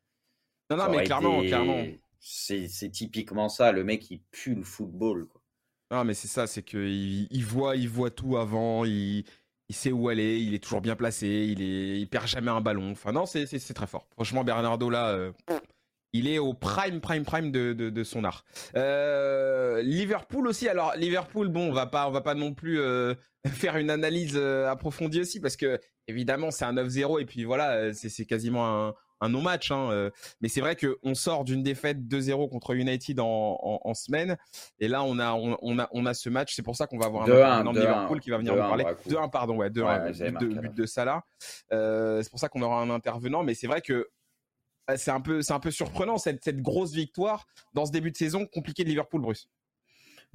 Non, 0.70 0.76
non, 0.76 0.90
mais 0.90 1.04
clairement, 1.04 1.40
clairement. 1.40 1.84
C'est 2.20 2.90
typiquement 2.90 3.48
ça, 3.48 3.72
le 3.72 3.84
mec, 3.84 4.10
il 4.10 4.22
pue 4.30 4.54
le 4.54 4.62
football, 4.62 5.26
quoi. 5.28 5.40
Non, 5.90 6.04
mais 6.04 6.14
c'est 6.14 6.28
ça, 6.28 6.46
c'est 6.46 6.62
qu'il 6.62 7.28
il 7.30 7.44
voit, 7.44 7.76
il 7.76 7.88
voit 7.88 8.10
tout 8.10 8.36
avant, 8.38 8.84
il, 8.84 9.24
il, 9.68 9.74
sait 9.74 9.92
où 9.92 10.08
aller, 10.08 10.40
il 10.40 10.54
est 10.54 10.62
toujours 10.62 10.80
bien 10.80 10.96
placé, 10.96 11.26
il, 11.26 11.62
est, 11.62 12.00
il 12.00 12.08
perd 12.08 12.26
jamais 12.26 12.50
un 12.50 12.62
ballon. 12.62 12.92
Enfin, 12.92 13.12
non, 13.12 13.26
c'est 13.26 13.46
très 13.74 13.86
fort. 13.86 14.06
Franchement, 14.12 14.44
Bernardo, 14.44 14.88
là, 14.88 15.10
euh, 15.10 15.32
il 16.14 16.28
est 16.28 16.38
au 16.38 16.54
prime, 16.54 17.00
prime, 17.00 17.24
prime 17.24 17.50
de, 17.50 17.72
de, 17.72 18.04
son 18.04 18.24
art. 18.24 18.44
Euh, 18.76 19.82
Liverpool 19.82 20.46
aussi. 20.46 20.68
Alors 20.68 20.94
Liverpool, 20.96 21.48
bon, 21.48 21.68
on 21.68 21.72
va 21.72 21.86
pas, 21.86 22.08
on 22.08 22.12
va 22.12 22.20
pas 22.20 22.34
non 22.34 22.54
plus 22.54 22.80
euh, 22.80 23.14
faire 23.48 23.76
une 23.76 23.90
analyse 23.90 24.36
euh, 24.36 24.70
approfondie 24.70 25.20
aussi 25.20 25.40
parce 25.40 25.56
que 25.56 25.78
évidemment 26.06 26.52
c'est 26.52 26.64
un 26.64 26.72
9-0 26.72 27.20
et 27.20 27.24
puis 27.24 27.42
voilà, 27.44 27.92
c'est 27.92 28.26
quasiment 28.26 28.86
un, 28.88 28.94
un 29.20 29.28
non-match. 29.28 29.72
Hein, 29.72 30.10
mais 30.40 30.48
c'est 30.48 30.60
vrai 30.60 30.76
qu'on 30.76 31.16
sort 31.16 31.42
d'une 31.42 31.64
défaite 31.64 31.98
2-0 31.98 32.48
contre 32.48 32.74
United 32.74 33.18
en, 33.18 33.80
en, 33.82 33.94
semaine 33.94 34.36
et 34.78 34.86
là 34.86 35.02
on 35.02 35.18
a, 35.18 35.32
on, 35.32 35.78
a, 35.80 35.88
on 35.90 36.06
a 36.06 36.14
ce 36.14 36.28
match. 36.28 36.54
C'est 36.54 36.62
pour 36.62 36.76
ça 36.76 36.86
qu'on 36.86 36.98
va 36.98 37.06
avoir 37.06 37.28
un, 37.28 37.66
un 37.66 37.72
Liverpool 37.72 38.20
qui 38.20 38.30
va 38.30 38.38
venir 38.38 38.54
nous 38.54 38.60
parler. 38.60 38.84
2-1, 39.08 39.30
pardon, 39.30 39.56
ouais, 39.56 39.68
2-1, 39.68 40.38
but, 40.38 40.60
but, 40.60 40.74
de 40.76 40.86
Salah. 40.86 41.24
c'est 41.72 42.30
pour 42.30 42.38
ça 42.38 42.48
qu'on 42.48 42.62
aura 42.62 42.80
un 42.80 42.90
intervenant. 42.90 43.42
Mais 43.42 43.54
c'est 43.54 43.66
vrai 43.66 43.80
que 43.80 44.08
c'est 44.96 45.10
un 45.10 45.20
peu, 45.20 45.42
c'est 45.42 45.52
un 45.52 45.60
peu 45.60 45.70
surprenant 45.70 46.18
cette, 46.18 46.44
cette 46.44 46.60
grosse 46.60 46.92
victoire 46.92 47.46
dans 47.72 47.86
ce 47.86 47.92
début 47.92 48.10
de 48.10 48.16
saison 48.16 48.46
compliqué 48.46 48.84
de 48.84 48.88
Liverpool, 48.88 49.20
Bruce. 49.20 49.48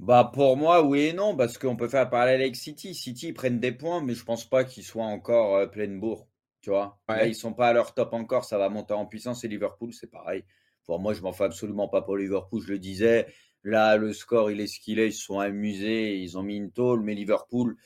Bah 0.00 0.30
pour 0.32 0.56
moi 0.56 0.82
oui 0.82 1.00
et 1.00 1.12
non 1.12 1.36
parce 1.36 1.58
qu'on 1.58 1.76
peut 1.76 1.86
faire 1.86 2.08
parallèle 2.08 2.40
avec 2.40 2.56
City. 2.56 2.94
City 2.94 3.28
ils 3.28 3.34
prennent 3.34 3.60
des 3.60 3.70
points 3.70 4.00
mais 4.02 4.14
je 4.14 4.24
pense 4.24 4.48
pas 4.48 4.64
qu'ils 4.64 4.82
soient 4.82 5.04
encore 5.04 5.56
euh, 5.56 5.66
pleine 5.66 6.00
bourre. 6.00 6.26
Tu 6.62 6.70
vois, 6.70 6.98
Là, 7.08 7.26
ils 7.26 7.34
sont 7.34 7.52
pas 7.52 7.68
à 7.68 7.72
leur 7.74 7.94
top 7.94 8.12
encore, 8.14 8.44
ça 8.44 8.56
va 8.56 8.68
monter 8.70 8.94
en 8.94 9.04
puissance 9.04 9.44
et 9.44 9.48
Liverpool 9.48 9.92
c'est 9.92 10.10
pareil. 10.10 10.44
Pour 10.86 11.00
moi 11.00 11.12
je 11.12 11.20
m'en 11.20 11.32
fais 11.32 11.44
absolument 11.44 11.86
pas 11.86 12.00
pour 12.00 12.16
Liverpool, 12.16 12.62
je 12.62 12.72
le 12.72 12.78
disais. 12.78 13.26
Là 13.62 13.98
le 13.98 14.14
score 14.14 14.50
il 14.50 14.62
est 14.62 14.68
ce 14.68 14.80
qu'il 14.80 14.98
est, 14.98 15.08
ils 15.08 15.12
se 15.12 15.22
sont 15.22 15.38
amusés, 15.38 16.16
ils 16.16 16.38
ont 16.38 16.42
mis 16.42 16.56
une 16.56 16.72
tôle 16.72 17.02
mais 17.02 17.14
Liverpool 17.14 17.76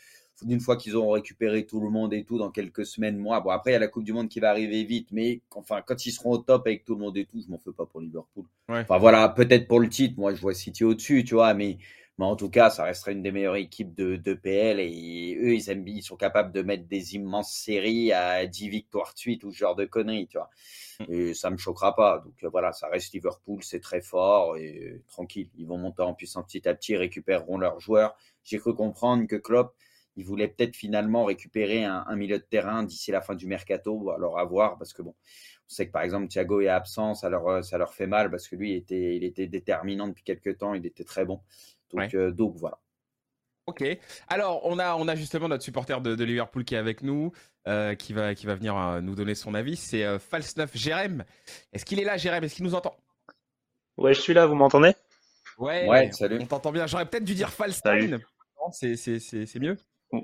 d'une 0.44 0.60
fois 0.60 0.76
qu'ils 0.76 0.94
auront 0.94 1.10
récupéré 1.10 1.66
tout 1.66 1.80
le 1.80 1.90
monde 1.90 2.12
et 2.12 2.24
tout 2.24 2.38
dans 2.38 2.50
quelques 2.50 2.86
semaines, 2.86 3.16
mois. 3.16 3.40
Bon, 3.40 3.50
après, 3.50 3.70
il 3.70 3.74
y 3.74 3.76
a 3.76 3.80
la 3.80 3.88
Coupe 3.88 4.04
du 4.04 4.12
Monde 4.12 4.28
qui 4.28 4.40
va 4.40 4.50
arriver 4.50 4.84
vite, 4.84 5.08
mais 5.10 5.40
enfin, 5.50 5.82
quand 5.84 6.06
ils 6.06 6.12
seront 6.12 6.32
au 6.32 6.38
top 6.38 6.66
avec 6.66 6.84
tout 6.84 6.94
le 6.94 7.00
monde 7.00 7.16
et 7.16 7.24
tout, 7.24 7.40
je 7.44 7.50
m'en 7.50 7.58
fais 7.58 7.72
pas 7.72 7.86
pour 7.86 8.00
Liverpool. 8.00 8.44
Enfin, 8.68 8.98
voilà, 8.98 9.28
peut-être 9.28 9.66
pour 9.66 9.80
le 9.80 9.88
titre, 9.88 10.14
moi, 10.18 10.34
je 10.34 10.40
vois 10.40 10.54
City 10.54 10.84
au-dessus, 10.84 11.24
tu 11.24 11.34
vois, 11.34 11.54
mais, 11.54 11.78
mais 12.18 12.26
en 12.26 12.36
tout 12.36 12.50
cas, 12.50 12.70
ça 12.70 12.84
resterait 12.84 13.12
une 13.12 13.22
des 13.22 13.32
meilleures 13.32 13.56
équipes 13.56 13.94
de, 13.94 14.16
de 14.16 14.34
PL 14.34 14.78
et 14.80 15.36
eux, 15.40 15.54
ils, 15.54 15.70
aiment, 15.70 15.88
ils 15.88 16.02
sont 16.02 16.16
capables 16.16 16.52
de 16.52 16.62
mettre 16.62 16.86
des 16.86 17.14
immenses 17.14 17.52
séries 17.52 18.12
à 18.12 18.46
10 18.46 18.68
victoires 18.68 19.12
de 19.14 19.18
suite 19.18 19.44
ou 19.44 19.50
ce 19.50 19.58
genre 19.58 19.74
de 19.74 19.84
conneries, 19.84 20.28
tu 20.28 20.38
vois. 20.38 20.50
Mm. 21.00 21.12
Et 21.12 21.34
ça 21.34 21.50
me 21.50 21.56
choquera 21.56 21.96
pas. 21.96 22.22
Donc 22.24 22.50
voilà, 22.52 22.72
ça 22.72 22.88
reste 22.88 23.12
Liverpool, 23.12 23.62
c'est 23.62 23.80
très 23.80 24.00
fort 24.00 24.56
et 24.56 25.02
tranquille. 25.08 25.48
Ils 25.56 25.66
vont 25.66 25.78
monter 25.78 26.02
en 26.02 26.14
puissance 26.14 26.44
petit 26.46 26.68
à 26.68 26.74
petit, 26.74 26.96
récupéreront 26.96 27.58
leurs 27.58 27.80
joueurs. 27.80 28.14
J'ai 28.44 28.58
cru 28.58 28.74
comprendre 28.74 29.26
que 29.26 29.36
Klopp, 29.36 29.74
il 30.16 30.24
voulait 30.24 30.48
peut-être 30.48 30.76
finalement 30.76 31.24
récupérer 31.24 31.84
un, 31.84 32.16
milieu 32.16 32.38
de 32.38 32.44
terrain 32.44 32.82
d'ici 32.82 33.10
la 33.10 33.20
fin 33.20 33.34
du 33.34 33.46
mercato. 33.46 34.10
Alors 34.10 34.38
à 34.38 34.44
voir, 34.44 34.78
parce 34.78 34.92
que 34.92 35.02
bon, 35.02 35.14
on 35.14 35.68
sait 35.68 35.86
que 35.86 35.92
par 35.92 36.02
exemple 36.02 36.28
Thiago 36.28 36.60
est 36.60 36.68
absent, 36.68 37.14
ça 37.14 37.28
leur, 37.28 37.64
ça 37.64 37.78
leur 37.78 37.94
fait 37.94 38.06
mal 38.06 38.30
parce 38.30 38.48
que 38.48 38.56
lui 38.56 38.72
il 38.72 38.76
était, 38.76 39.16
il 39.16 39.24
était 39.24 39.46
déterminant 39.46 40.08
depuis 40.08 40.24
quelques 40.24 40.58
temps, 40.58 40.74
il 40.74 40.86
était 40.86 41.04
très 41.04 41.24
bon. 41.24 41.40
Donc, 41.90 42.14
euh, 42.14 42.30
donc 42.30 42.56
voilà. 42.56 42.78
Ok. 43.66 43.82
Alors, 44.28 44.60
on 44.64 44.78
a, 44.78 44.94
on 44.96 45.08
a 45.08 45.14
justement 45.14 45.48
notre 45.48 45.64
supporter 45.64 46.00
de, 46.00 46.22
Liverpool 46.22 46.64
qui 46.64 46.74
est 46.74 46.78
avec 46.78 47.02
nous, 47.02 47.32
euh, 47.66 47.94
qui, 47.94 48.12
va, 48.12 48.34
qui 48.34 48.44
va 48.46 48.54
venir 48.54 48.76
euh, 48.76 49.00
nous 49.00 49.14
donner 49.14 49.34
son 49.34 49.54
avis. 49.54 49.76
C'est 49.76 50.04
euh, 50.04 50.18
Falsneuf 50.18 50.76
Jérém. 50.76 51.24
Est-ce 51.72 51.84
qu'il 51.84 51.98
est 51.98 52.04
là, 52.04 52.18
Jérém? 52.18 52.44
Est-ce 52.44 52.56
qu'il 52.56 52.64
nous 52.64 52.74
entend? 52.74 52.94
Ouais, 53.96 54.12
je 54.12 54.20
suis 54.20 54.34
là, 54.34 54.46
vous 54.46 54.54
m'entendez? 54.54 54.92
Ouais, 55.56 55.88
ouais, 55.88 56.12
salut. 56.12 56.38
On 56.42 56.46
t'entend 56.46 56.72
bien. 56.72 56.86
J'aurais 56.86 57.06
peut-être 57.06 57.24
dû 57.24 57.34
dire 57.34 57.50
Falstein. 57.50 58.18
C'est 58.72 59.58
mieux 59.60 59.78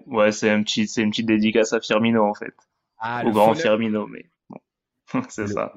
Ouais, 0.07 0.33
c'est 0.33 0.51
un 0.51 0.63
petit, 0.63 0.87
c'est 0.87 1.03
une 1.03 1.11
petite 1.11 1.27
dédicace 1.27 1.73
à 1.73 1.81
Firmino 1.81 2.25
en 2.25 2.35
fait. 2.35 2.55
Ah, 2.99 3.23
Au 3.25 3.31
grand 3.31 3.55
Firmino, 3.55 4.07
mais 4.07 4.27
bon, 4.49 4.61
c'est 5.29 5.47
ça. 5.47 5.73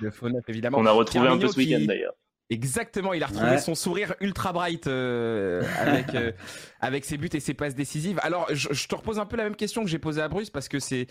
Le 0.00 0.10
faux 0.10 0.28
évidemment. 0.46 0.78
On 0.78 0.86
a 0.86 0.90
retrouvé 0.90 1.28
un 1.28 1.38
peu 1.38 1.48
ce 1.48 1.56
week-end 1.56 1.84
d'ailleurs. 1.86 2.14
Exactement, 2.50 3.12
il 3.12 3.22
a 3.22 3.26
retrouvé 3.26 3.58
son 3.58 3.74
sourire 3.74 4.14
ultra 4.20 4.54
bright 4.54 4.86
euh, 4.86 5.62
avec 5.78 6.14
euh, 6.14 6.32
avec 6.80 7.04
ses 7.04 7.18
buts 7.18 7.28
et 7.32 7.40
ses 7.40 7.52
passes 7.52 7.74
décisives. 7.74 8.18
Alors, 8.22 8.46
je, 8.54 8.68
je, 8.72 8.88
te 8.88 8.94
repose 8.94 9.18
un 9.18 9.26
peu 9.26 9.36
la 9.36 9.44
même 9.44 9.56
question 9.56 9.84
que 9.84 9.90
j'ai 9.90 9.98
posée 9.98 10.22
à 10.22 10.28
Bruce 10.28 10.48
parce 10.48 10.68
que 10.68 10.78
c'est 10.78 11.08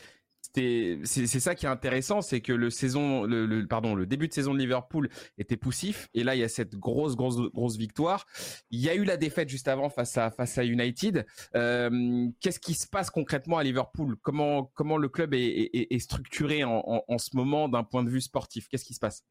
c'est 0.53 1.39
ça 1.39 1.56
qui 1.56 1.65
est 1.65 1.70
intéressant, 1.70 2.22
c'est 2.22 2.41
que 2.41 2.53
le 2.53 2.70
saison, 2.70 3.24
le, 3.24 3.65
pardon, 3.67 3.96
le 3.96 4.06
début 4.06 4.27
de 4.27 4.34
saison 4.34 4.53
de 4.53 4.60
Liverpool 4.60 5.10
était 5.38 5.58
poussif, 5.58 6.10
et 6.13 6.24
là 6.24 6.36
il 6.36 6.39
y 6.39 6.44
a 6.44 6.50
cette 6.50 6.75
grosse, 6.75 7.15
grosse, 7.15 7.38
grosse 7.53 7.77
victoire. 7.77 8.25
Il 8.72 8.79
y 8.79 8.89
a 8.89 8.96
eu 8.96 9.03
la 9.03 9.17
défaite 9.17 9.50
juste 9.50 9.67
avant 9.67 9.89
face 9.89 10.17
à 10.17 10.32
face 10.32 10.58
à 10.58 10.65
United. 10.65 11.25
Euh, 11.56 12.27
qu'est-ce 12.41 12.60
qui 12.60 12.74
se 12.74 12.88
passe 12.88 13.10
concrètement 13.10 13.58
à 13.58 13.63
Liverpool? 13.63 14.15
Comment 14.22 14.72
comment 14.74 14.98
le 14.98 15.10
club 15.10 15.34
est, 15.34 16.00
structuré 16.00 16.63
en, 16.63 17.17
ce 17.17 17.36
moment 17.36 17.70
d'un 17.70 17.84
point 17.84 18.03
de 18.03 18.10
vue 18.10 18.22
sportif? 18.22 18.67
Qu'est-ce 18.67 18.86
qui 18.86 18.94
se 18.94 19.00
passe? 19.00 19.24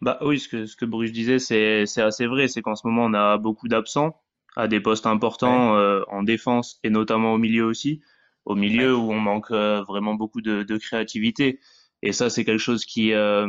Bah 0.00 0.18
oui, 0.22 0.38
ce 0.38 0.48
que 0.48 0.66
ce 0.66 0.76
que 0.76 0.84
Bruce 0.84 1.12
disait, 1.12 1.38
c'est 1.38 2.00
assez 2.00 2.26
vrai, 2.26 2.48
c'est 2.48 2.62
qu'en 2.62 2.76
ce 2.76 2.86
moment 2.86 3.04
on 3.04 3.14
a 3.14 3.36
beaucoup 3.38 3.68
d'absents 3.68 4.20
à 4.56 4.66
des 4.66 4.80
postes 4.80 5.06
importants 5.06 5.76
euh, 5.76 6.02
en 6.08 6.22
défense 6.22 6.78
et 6.82 6.90
notamment 6.90 7.34
au 7.34 7.38
milieu 7.38 7.64
aussi 7.64 8.00
au 8.48 8.54
milieu 8.54 8.96
où 8.96 9.12
on 9.12 9.20
manque 9.20 9.50
euh, 9.50 9.82
vraiment 9.82 10.14
beaucoup 10.14 10.40
de, 10.40 10.62
de, 10.62 10.78
créativité. 10.78 11.60
Et 12.02 12.12
ça, 12.12 12.30
c'est 12.30 12.46
quelque 12.46 12.58
chose 12.58 12.86
qui, 12.86 13.12
euh, 13.12 13.46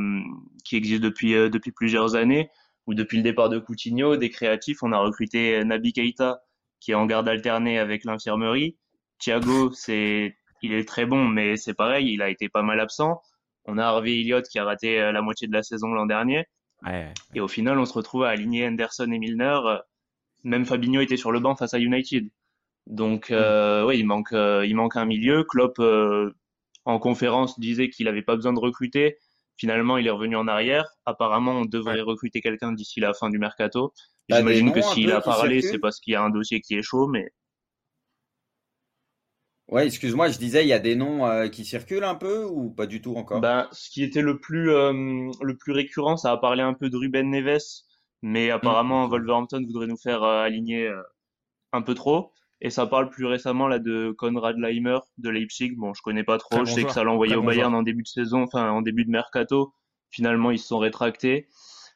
qui 0.65 0.75
existe 0.75 1.01
depuis, 1.01 1.35
euh, 1.35 1.49
depuis 1.49 1.71
plusieurs 1.71 2.15
années. 2.15 2.49
où 2.85 2.93
depuis 2.95 3.17
le 3.17 3.23
départ 3.23 3.49
de 3.49 3.59
Coutinho, 3.59 4.17
des 4.17 4.29
créatifs, 4.29 4.83
on 4.83 4.91
a 4.91 4.97
recruté 4.97 5.63
Nabi 5.63 5.93
Keita, 5.93 6.41
qui 6.79 6.91
est 6.91 6.95
en 6.95 7.05
garde 7.05 7.29
alternée 7.29 7.79
avec 7.79 8.03
l'infirmerie. 8.03 8.77
Thiago, 9.19 9.71
c'est, 9.73 10.35
il 10.63 10.73
est 10.73 10.87
très 10.87 11.05
bon, 11.05 11.25
mais 11.25 11.55
c'est 11.55 11.75
pareil, 11.75 12.11
il 12.11 12.21
a 12.21 12.29
été 12.29 12.49
pas 12.49 12.63
mal 12.63 12.79
absent. 12.79 13.21
On 13.65 13.77
a 13.77 13.85
Harvey 13.85 14.19
Elliott 14.19 14.45
qui 14.47 14.59
a 14.59 14.65
raté 14.65 14.97
la 14.97 15.21
moitié 15.21 15.47
de 15.47 15.53
la 15.53 15.61
saison 15.61 15.89
l'an 15.93 16.07
dernier. 16.07 16.45
Et 17.35 17.39
au 17.39 17.47
final, 17.47 17.77
on 17.79 17.85
se 17.85 17.93
retrouve 17.93 18.23
à 18.23 18.29
aligner 18.29 18.67
Henderson 18.67 19.11
et 19.11 19.19
Milner. 19.19 19.59
Même 20.43 20.65
Fabinho 20.65 21.01
était 21.01 21.17
sur 21.17 21.31
le 21.31 21.39
banc 21.39 21.55
face 21.55 21.75
à 21.75 21.79
United. 21.79 22.27
Donc, 22.87 23.31
euh, 23.31 23.85
oui, 23.85 23.99
il 23.99 24.05
manque, 24.05 24.33
euh, 24.33 24.65
il 24.65 24.75
manque 24.75 24.95
un 24.95 25.05
milieu. 25.05 25.43
Klopp, 25.43 25.79
euh, 25.79 26.31
en 26.85 26.99
conférence, 26.99 27.59
disait 27.59 27.89
qu'il 27.89 28.05
n'avait 28.05 28.21
pas 28.21 28.35
besoin 28.35 28.53
de 28.53 28.59
recruter. 28.59 29.17
Finalement, 29.57 29.97
il 29.97 30.07
est 30.07 30.11
revenu 30.11 30.35
en 30.35 30.47
arrière. 30.47 30.85
Apparemment, 31.05 31.51
on 31.51 31.65
devrait 31.65 32.01
recruter 32.01 32.41
quelqu'un 32.41 32.71
d'ici 32.71 32.99
la 32.99 33.13
fin 33.13 33.29
du 33.29 33.37
mercato. 33.37 33.93
J'imagine 34.29 34.71
que 34.71 34.81
s'il 34.81 35.11
a 35.11 35.21
parlé, 35.21 35.61
c'est 35.61 35.79
parce 35.79 35.99
qu'il 35.99 36.13
y 36.13 36.15
a 36.15 36.23
un 36.23 36.29
dossier 36.29 36.61
qui 36.61 36.75
est 36.75 36.81
chaud, 36.81 37.07
mais. 37.07 37.29
Ouais, 39.67 39.85
excuse-moi, 39.85 40.29
je 40.29 40.39
disais, 40.39 40.63
il 40.63 40.67
y 40.67 40.73
a 40.73 40.79
des 40.79 40.95
noms 40.95 41.27
euh, 41.27 41.47
qui 41.47 41.63
circulent 41.63 42.03
un 42.03 42.15
peu 42.15 42.43
ou 42.45 42.71
pas 42.71 42.87
du 42.87 43.01
tout 43.01 43.15
encore? 43.15 43.39
Ben, 43.39 43.67
Ce 43.71 43.89
qui 43.91 44.03
était 44.03 44.21
le 44.21 44.39
plus, 44.39 44.71
euh, 44.71 45.29
le 45.41 45.57
plus 45.57 45.73
récurrent, 45.73 46.17
ça 46.17 46.31
a 46.31 46.37
parlé 46.37 46.63
un 46.63 46.73
peu 46.73 46.89
de 46.89 46.97
Ruben 46.97 47.29
Neves, 47.29 47.83
mais 48.23 48.49
apparemment, 48.49 49.05
mmh. 49.05 49.11
Wolverhampton 49.11 49.61
voudrait 49.63 49.85
nous 49.85 49.97
faire 49.97 50.23
euh, 50.23 50.41
aligner 50.41 50.91
un 51.71 51.81
peu 51.83 51.93
trop. 51.93 52.31
Et 52.61 52.69
ça 52.69 52.85
parle 52.85 53.09
plus 53.09 53.25
récemment 53.25 53.67
là 53.67 53.79
de 53.79 54.11
Konrad 54.17 54.57
Leimer 54.57 54.99
de 55.17 55.29
Leipzig. 55.29 55.75
Bon, 55.77 55.93
je 55.93 56.01
connais 56.01 56.23
pas 56.23 56.37
trop. 56.37 56.65
je 56.65 56.71
sais 56.71 56.83
que 56.83 56.91
ça 56.91 57.03
l'a 57.03 57.11
envoyé 57.11 57.35
au 57.35 57.43
Bayern 57.43 57.73
en 57.73 57.83
début 57.83 58.03
de 58.03 58.07
saison, 58.07 58.43
enfin 58.43 58.69
en 58.69 58.81
début 58.81 59.05
de 59.05 59.11
mercato. 59.11 59.73
Finalement, 60.09 60.51
ils 60.51 60.59
se 60.59 60.67
sont 60.67 60.79
rétractés. 60.79 61.47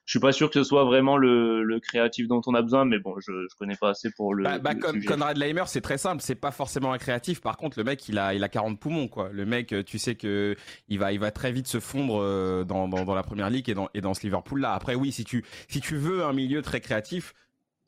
Je 0.05 0.11
suis 0.11 0.19
pas 0.19 0.33
sûr 0.33 0.49
que 0.49 0.55
ce 0.55 0.65
soit 0.65 0.83
vraiment 0.83 1.15
le, 1.15 1.63
le 1.63 1.79
créatif 1.79 2.27
dont 2.27 2.41
on 2.45 2.53
a 2.55 2.61
besoin, 2.61 2.83
mais 2.83 2.99
bon, 2.99 3.15
je, 3.19 3.31
je 3.31 3.55
connais 3.57 3.77
pas 3.77 3.89
assez 3.89 4.11
pour 4.11 4.33
le. 4.35 4.43
Bah, 4.43 4.59
bah 4.59 4.75
Conrad 4.75 5.37
Leimer, 5.37 5.63
c'est 5.67 5.79
très 5.79 5.97
simple, 5.97 6.21
c'est 6.21 6.35
pas 6.35 6.51
forcément 6.51 6.91
un 6.91 6.97
créatif. 6.97 7.39
Par 7.39 7.55
contre, 7.55 7.79
le 7.79 7.85
mec, 7.85 8.07
il 8.09 8.19
a, 8.19 8.33
il 8.33 8.43
a 8.43 8.49
40 8.49 8.77
poumons, 8.79 9.07
quoi. 9.07 9.29
Le 9.31 9.45
mec, 9.45 9.73
tu 9.85 9.97
sais 9.97 10.15
que 10.15 10.57
il 10.89 10.99
va, 10.99 11.13
il 11.13 11.19
va 11.19 11.31
très 11.31 11.53
vite 11.53 11.67
se 11.67 11.79
fondre 11.79 12.21
euh, 12.21 12.65
dans, 12.65 12.89
dans, 12.89 13.05
dans 13.05 13.15
la 13.15 13.23
première 13.23 13.49
ligue 13.49 13.69
et 13.69 13.73
dans, 13.73 13.87
et 13.93 14.01
dans 14.01 14.13
ce 14.13 14.23
Liverpool 14.23 14.59
là. 14.59 14.73
Après, 14.73 14.95
oui, 14.95 15.13
si 15.13 15.23
tu, 15.23 15.45
si 15.69 15.79
tu 15.79 15.95
veux 15.95 16.25
un 16.25 16.33
milieu 16.33 16.61
très 16.61 16.81
créatif, 16.81 17.33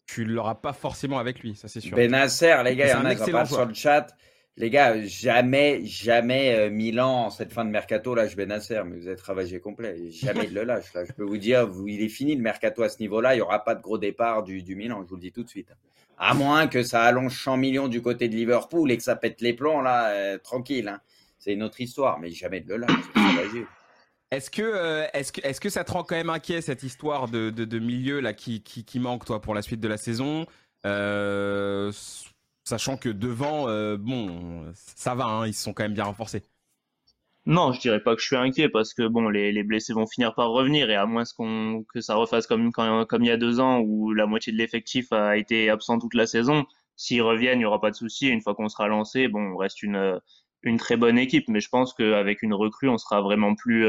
tu 0.06 0.24
l'auras 0.26 0.56
pas 0.56 0.74
forcément 0.74 1.20
avec 1.20 1.40
lui, 1.40 1.56
ça 1.56 1.68
c'est 1.68 1.80
sûr. 1.80 1.96
Benacer, 1.96 2.64
les 2.64 2.76
gars, 2.76 2.88
il 2.88 2.92
y 2.92 2.94
en 2.94 3.06
a 3.06 3.16
qui 3.16 3.24
sur 3.24 3.66
le 3.66 3.74
chat. 3.74 4.08
Les 4.58 4.70
gars, 4.70 5.04
jamais, 5.04 5.86
jamais 5.86 6.56
euh, 6.56 6.70
Milan 6.70 7.26
en 7.26 7.30
cette 7.30 7.52
fin 7.52 7.66
de 7.66 7.70
mercato 7.70 8.16
lâche 8.16 8.38
Benacer, 8.38 8.84
mais 8.86 8.96
vous 8.96 9.10
êtes 9.10 9.20
ravagé 9.20 9.60
complet. 9.60 10.10
Jamais 10.12 10.46
il 10.46 10.54
le 10.54 10.64
lâche. 10.64 10.94
Là, 10.94 11.04
je 11.04 11.12
peux 11.12 11.26
vous 11.26 11.38
dire, 11.38 11.68
vous, 11.68 11.90
il 11.90 12.02
est 12.02 12.10
fini 12.10 12.36
le 12.36 12.42
mercato 12.42 12.82
à 12.82 12.88
ce 12.88 13.00
niveau-là. 13.00 13.34
Il 13.34 13.40
n'y 13.40 13.42
aura 13.42 13.66
pas 13.66 13.76
de 13.76 13.82
gros 13.82 13.98
départ 13.98 14.44
du, 14.44 14.64
du 14.64 14.78
Milan, 14.78 15.02
je 15.04 15.10
vous 15.10 15.16
le 15.16 15.22
dis 15.22 15.34
tout 15.34 15.44
de 15.44 15.50
suite. 15.50 15.74
À 16.18 16.34
moins 16.34 16.68
que 16.68 16.84
ça 16.84 17.04
allonge 17.04 17.38
100 17.38 17.58
millions 17.58 17.88
du 17.90 18.02
côté 18.02 18.30
de 18.30 18.36
Liverpool 18.36 18.90
et 18.92 18.98
que 18.98 19.04
ça 19.04 19.18
pète 19.18 19.42
les 19.42 19.52
plombs, 19.52 19.82
là, 19.82 20.12
euh, 20.12 20.38
tranquille. 20.38 20.88
Hein. 20.88 21.02
C'est 21.38 21.52
une 21.52 21.64
autre 21.64 21.82
histoire, 21.82 22.18
mais 22.20 22.30
jamais 22.30 22.62
de 22.62 22.70
le 22.70 22.78
lâche. 22.78 22.92
Est-ce 24.36 24.50
que, 24.50 24.62
euh, 24.62 25.08
est-ce 25.14 25.32
que, 25.32 25.40
est-ce 25.48 25.62
que 25.62 25.70
ça 25.70 25.86
te 25.86 25.94
rend 25.94 26.04
quand 26.04 26.16
même 26.16 26.30
inquiet 26.30 26.60
cette 26.60 26.84
histoire 26.84 27.30
de, 27.30 27.80
milieu 27.80 28.20
là 28.20 28.34
qui, 28.34 28.62
manque 28.96 29.24
toi 29.24 29.42
pour 29.42 29.54
la 29.56 29.62
suite 29.62 29.80
de 29.80 29.88
la 29.88 29.96
saison? 29.96 30.46
Euh, 30.86 31.90
Sachant 32.66 32.98
que 32.98 33.08
devant, 33.08 33.70
euh, 33.70 33.96
bon, 33.96 34.66
ça 34.74 35.16
va, 35.16 35.26
hein, 35.26 35.48
ils 35.48 35.54
se 35.54 35.64
sont 35.64 35.72
quand 35.72 35.84
même 35.84 35.94
bien 35.94 36.04
renforcés. 36.04 36.44
Non, 37.46 37.72
je 37.72 37.80
dirais 37.80 38.02
pas 38.02 38.14
que 38.16 38.22
je 38.22 38.26
suis 38.26 38.36
inquiet 38.36 38.68
parce 38.68 38.94
que 38.94 39.08
bon, 39.08 39.30
les, 39.30 39.54
les 39.54 39.64
blessés 39.64 39.94
vont 39.94 40.08
finir 40.08 40.34
par 40.34 40.50
revenir 40.50 40.90
et 40.90 40.96
à 40.96 41.06
moins 41.06 41.24
que 41.94 42.02
ça 42.02 42.16
refasse 42.16 42.46
comme 42.48 42.72
il 42.78 43.26
y 43.26 43.32
a 43.32 43.38
deux 43.38 43.62
ans 43.62 43.80
où 43.80 44.12
la 44.12 44.26
moitié 44.26 44.52
de 44.52 44.58
l'effectif 44.58 45.14
a 45.14 45.38
été 45.38 45.70
absent 45.70 46.00
toute 46.00 46.16
la 46.16 46.26
saison, 46.26 46.66
s'ils 46.98 47.22
reviennent, 47.22 47.60
il 47.60 47.64
y 47.64 47.66
aura 47.66 47.80
pas 47.80 47.92
de 47.92 47.96
souci. 47.96 48.28
Une 48.28 48.42
fois 48.42 48.54
qu'on 48.54 48.68
sera 48.68 48.88
lancé, 48.90 49.30
bon, 49.30 49.54
on 49.54 49.58
reste 49.58 49.82
une 49.82 50.20
très 50.78 50.98
bonne 50.98 51.20
équipe, 51.20 51.48
mais 51.48 51.62
je 51.62 51.70
pense 51.70 51.94
qu'avec 51.94 52.42
une 52.42 52.54
recrue, 52.54 52.90
on 52.90 52.98
sera 52.98 53.22
vraiment 53.22 53.56
plus 53.56 53.88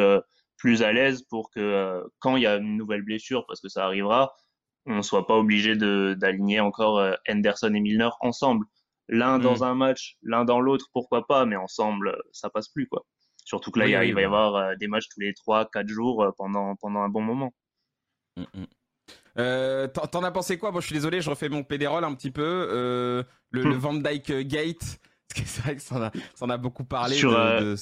plus 0.56 0.82
à 0.82 0.92
l'aise 0.92 1.22
pour 1.22 1.50
que 1.50 1.60
euh, 1.60 2.02
quand 2.18 2.36
il 2.36 2.42
y 2.42 2.46
a 2.46 2.56
une 2.56 2.76
nouvelle 2.76 3.02
blessure, 3.02 3.44
parce 3.46 3.60
que 3.60 3.68
ça 3.68 3.84
arrivera, 3.84 4.34
on 4.86 5.02
soit 5.02 5.26
pas 5.26 5.36
obligé 5.36 5.76
d'aligner 5.76 6.60
encore 6.60 6.98
euh, 6.98 7.14
Henderson 7.28 7.72
et 7.74 7.80
Milner 7.80 8.10
ensemble. 8.20 8.66
L'un 9.08 9.38
dans 9.38 9.58
mm. 9.58 9.62
un 9.62 9.74
match, 9.74 10.16
l'un 10.22 10.44
dans 10.44 10.60
l'autre, 10.60 10.86
pourquoi 10.92 11.26
pas, 11.26 11.44
mais 11.44 11.56
ensemble, 11.56 12.16
ça 12.32 12.50
passe 12.50 12.68
plus, 12.68 12.86
quoi. 12.86 13.04
Surtout 13.44 13.70
que 13.70 13.78
là, 13.78 14.04
il, 14.04 14.14
va 14.14 14.20
y 14.20 14.24
avoir 14.24 14.56
euh, 14.56 14.74
des 14.74 14.88
matchs 14.88 15.08
tous 15.08 15.20
les 15.20 15.32
3-4 15.32 15.86
jours 15.86 16.24
euh, 16.24 16.30
pendant, 16.36 16.74
pendant 16.76 17.00
un 17.00 17.08
bon 17.08 17.22
moment. 17.22 17.54
Mm, 18.36 18.42
mm. 18.54 19.88
T'en 20.10 20.24
as 20.24 20.30
pensé 20.32 20.58
quoi? 20.58 20.72
Bon, 20.72 20.80
je 20.80 20.86
suis 20.86 20.94
désolé, 20.94 21.20
je 21.20 21.30
refais 21.30 21.48
mon 21.48 21.62
pédérol 21.62 22.02
un 22.02 22.14
petit 22.14 22.30
peu. 22.30 22.68
le, 23.50 23.62
le, 23.62 23.74
Van 23.74 23.94
Dyke 23.94 24.32
Gate, 24.48 24.98
c'est 25.34 25.62
vrai 25.62 25.76
que 25.76 25.82
ça 25.82 25.96
en 25.96 26.02
a, 26.02 26.10
ça 26.34 26.46
en 26.46 26.50
a 26.50 26.56
beaucoup 26.56 26.84
parlé. 26.84 27.14
Sur, 27.14 27.32
de, 27.32 27.76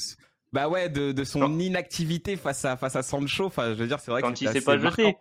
bah 0.54 0.68
ouais, 0.68 0.88
de, 0.88 1.10
de 1.10 1.24
son 1.24 1.58
inactivité 1.58 2.36
face 2.36 2.64
à, 2.64 2.76
face 2.76 2.94
à 2.94 3.02
Sancho. 3.02 3.46
Enfin, 3.46 3.70
je 3.70 3.74
veux 3.74 3.88
dire, 3.88 3.98
c'est 3.98 4.12
vrai 4.12 4.22
Quand 4.22 4.40
il 4.40 4.48
s'est 4.48 4.60
pas 4.60 4.78
jeté. 4.78 5.16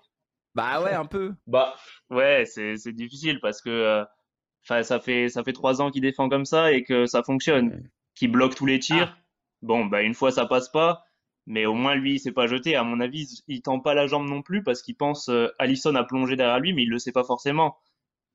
Bah 0.53 0.79
ouais, 0.79 0.93
un 0.93 1.05
peu. 1.05 1.33
Bah 1.47 1.73
ouais, 2.11 2.45
c'est 2.45 2.93
difficile 2.93 3.39
parce 3.41 3.59
que 3.59 3.71
euh, 3.71 4.83
ça 4.83 4.99
fait 4.99 5.29
ça 5.29 5.43
fait 5.43 5.51
trois 5.51 5.81
ans 5.81 5.89
qu'il 5.89 6.03
défend 6.03 6.29
comme 6.29 6.45
ça 6.45 6.71
et 6.71 6.83
que 6.83 7.07
ça 7.07 7.23
fonctionne, 7.23 7.89
qu'il 8.13 8.31
bloque 8.31 8.53
tous 8.53 8.67
les 8.67 8.77
tirs. 8.77 9.17
Ah. 9.17 9.23
Bon 9.63 9.85
bah 9.85 10.03
une 10.03 10.13
fois 10.13 10.31
ça 10.31 10.45
passe 10.45 10.69
pas, 10.69 11.03
mais 11.47 11.65
au 11.65 11.73
moins 11.73 11.95
lui 11.95 12.13
il 12.13 12.19
s'est 12.19 12.31
pas 12.31 12.45
jeté. 12.45 12.75
À 12.75 12.83
mon 12.83 12.99
avis, 12.99 13.41
il 13.47 13.63
tend 13.63 13.79
pas 13.79 13.95
la 13.95 14.05
jambe 14.05 14.29
non 14.29 14.43
plus 14.43 14.61
parce 14.61 14.83
qu'il 14.83 14.95
pense 14.95 15.29
euh, 15.29 15.47
Allison 15.57 15.95
a 15.95 16.03
plongé 16.03 16.35
derrière 16.35 16.59
lui, 16.59 16.73
mais 16.73 16.83
il 16.83 16.89
le 16.89 16.99
sait 16.99 17.11
pas 17.11 17.23
forcément. 17.23 17.75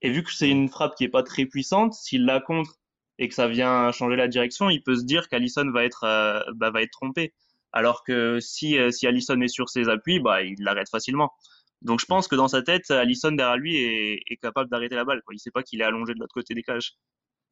Et 0.03 0.11
vu 0.11 0.25
que 0.25 0.33
c'est 0.33 0.51
une 0.51 0.69
frappe 0.69 0.97
qui 0.97 1.05
est 1.05 1.09
pas 1.09 1.23
très 1.23 1.47
puissante, 1.47 1.95
s'il 1.95 2.25
la 2.25 2.41
contre 2.41 2.78
et 3.19 3.29
que 3.29 3.35
ça 3.35 3.49
vient 3.49 3.91
changer 3.93 4.17
la 4.17 4.29
direction, 4.29 4.71
il 4.71 4.83
peut 4.83 4.97
se 4.97 5.05
dire 5.05 5.29
qu'Allison 5.29 5.71
va 5.71 5.85
être 5.85 6.05
euh, 6.05 6.41
bah, 6.55 6.71
va 6.71 6.83
être 6.83 6.93
trompé. 6.93 7.35
Alors 7.73 8.05
que 8.05 8.41
si 8.41 8.77
si 8.93 9.07
Allison 9.07 9.41
est 9.41 9.49
sur 9.49 9.69
ses 9.69 9.89
appuis, 9.89 10.21
bah 10.21 10.43
il 10.43 10.57
l'arrête 10.61 10.89
facilement. 10.91 11.33
Donc 11.83 12.01
je 12.01 12.07
pense 12.07 12.29
que 12.29 12.35
dans 12.37 12.49
sa 12.49 12.63
tête, 12.63 12.91
Allison 12.91 13.33
derrière 13.33 13.57
lui 13.57 13.77
est, 13.77 14.23
est 14.27 14.37
capable 14.37 14.71
d'arrêter 14.71 14.97
la 14.97 15.05
balle. 15.05 15.23
Quoi. 15.23 15.35
Il 15.35 15.39
sait 15.39 15.51
pas 15.51 15.63
qu'il 15.63 15.81
est 15.81 15.85
allongé 15.85 16.15
de 16.15 16.21
l'autre 16.21 16.35
côté 16.35 16.55
des 16.55 16.63
cages. 16.63 16.95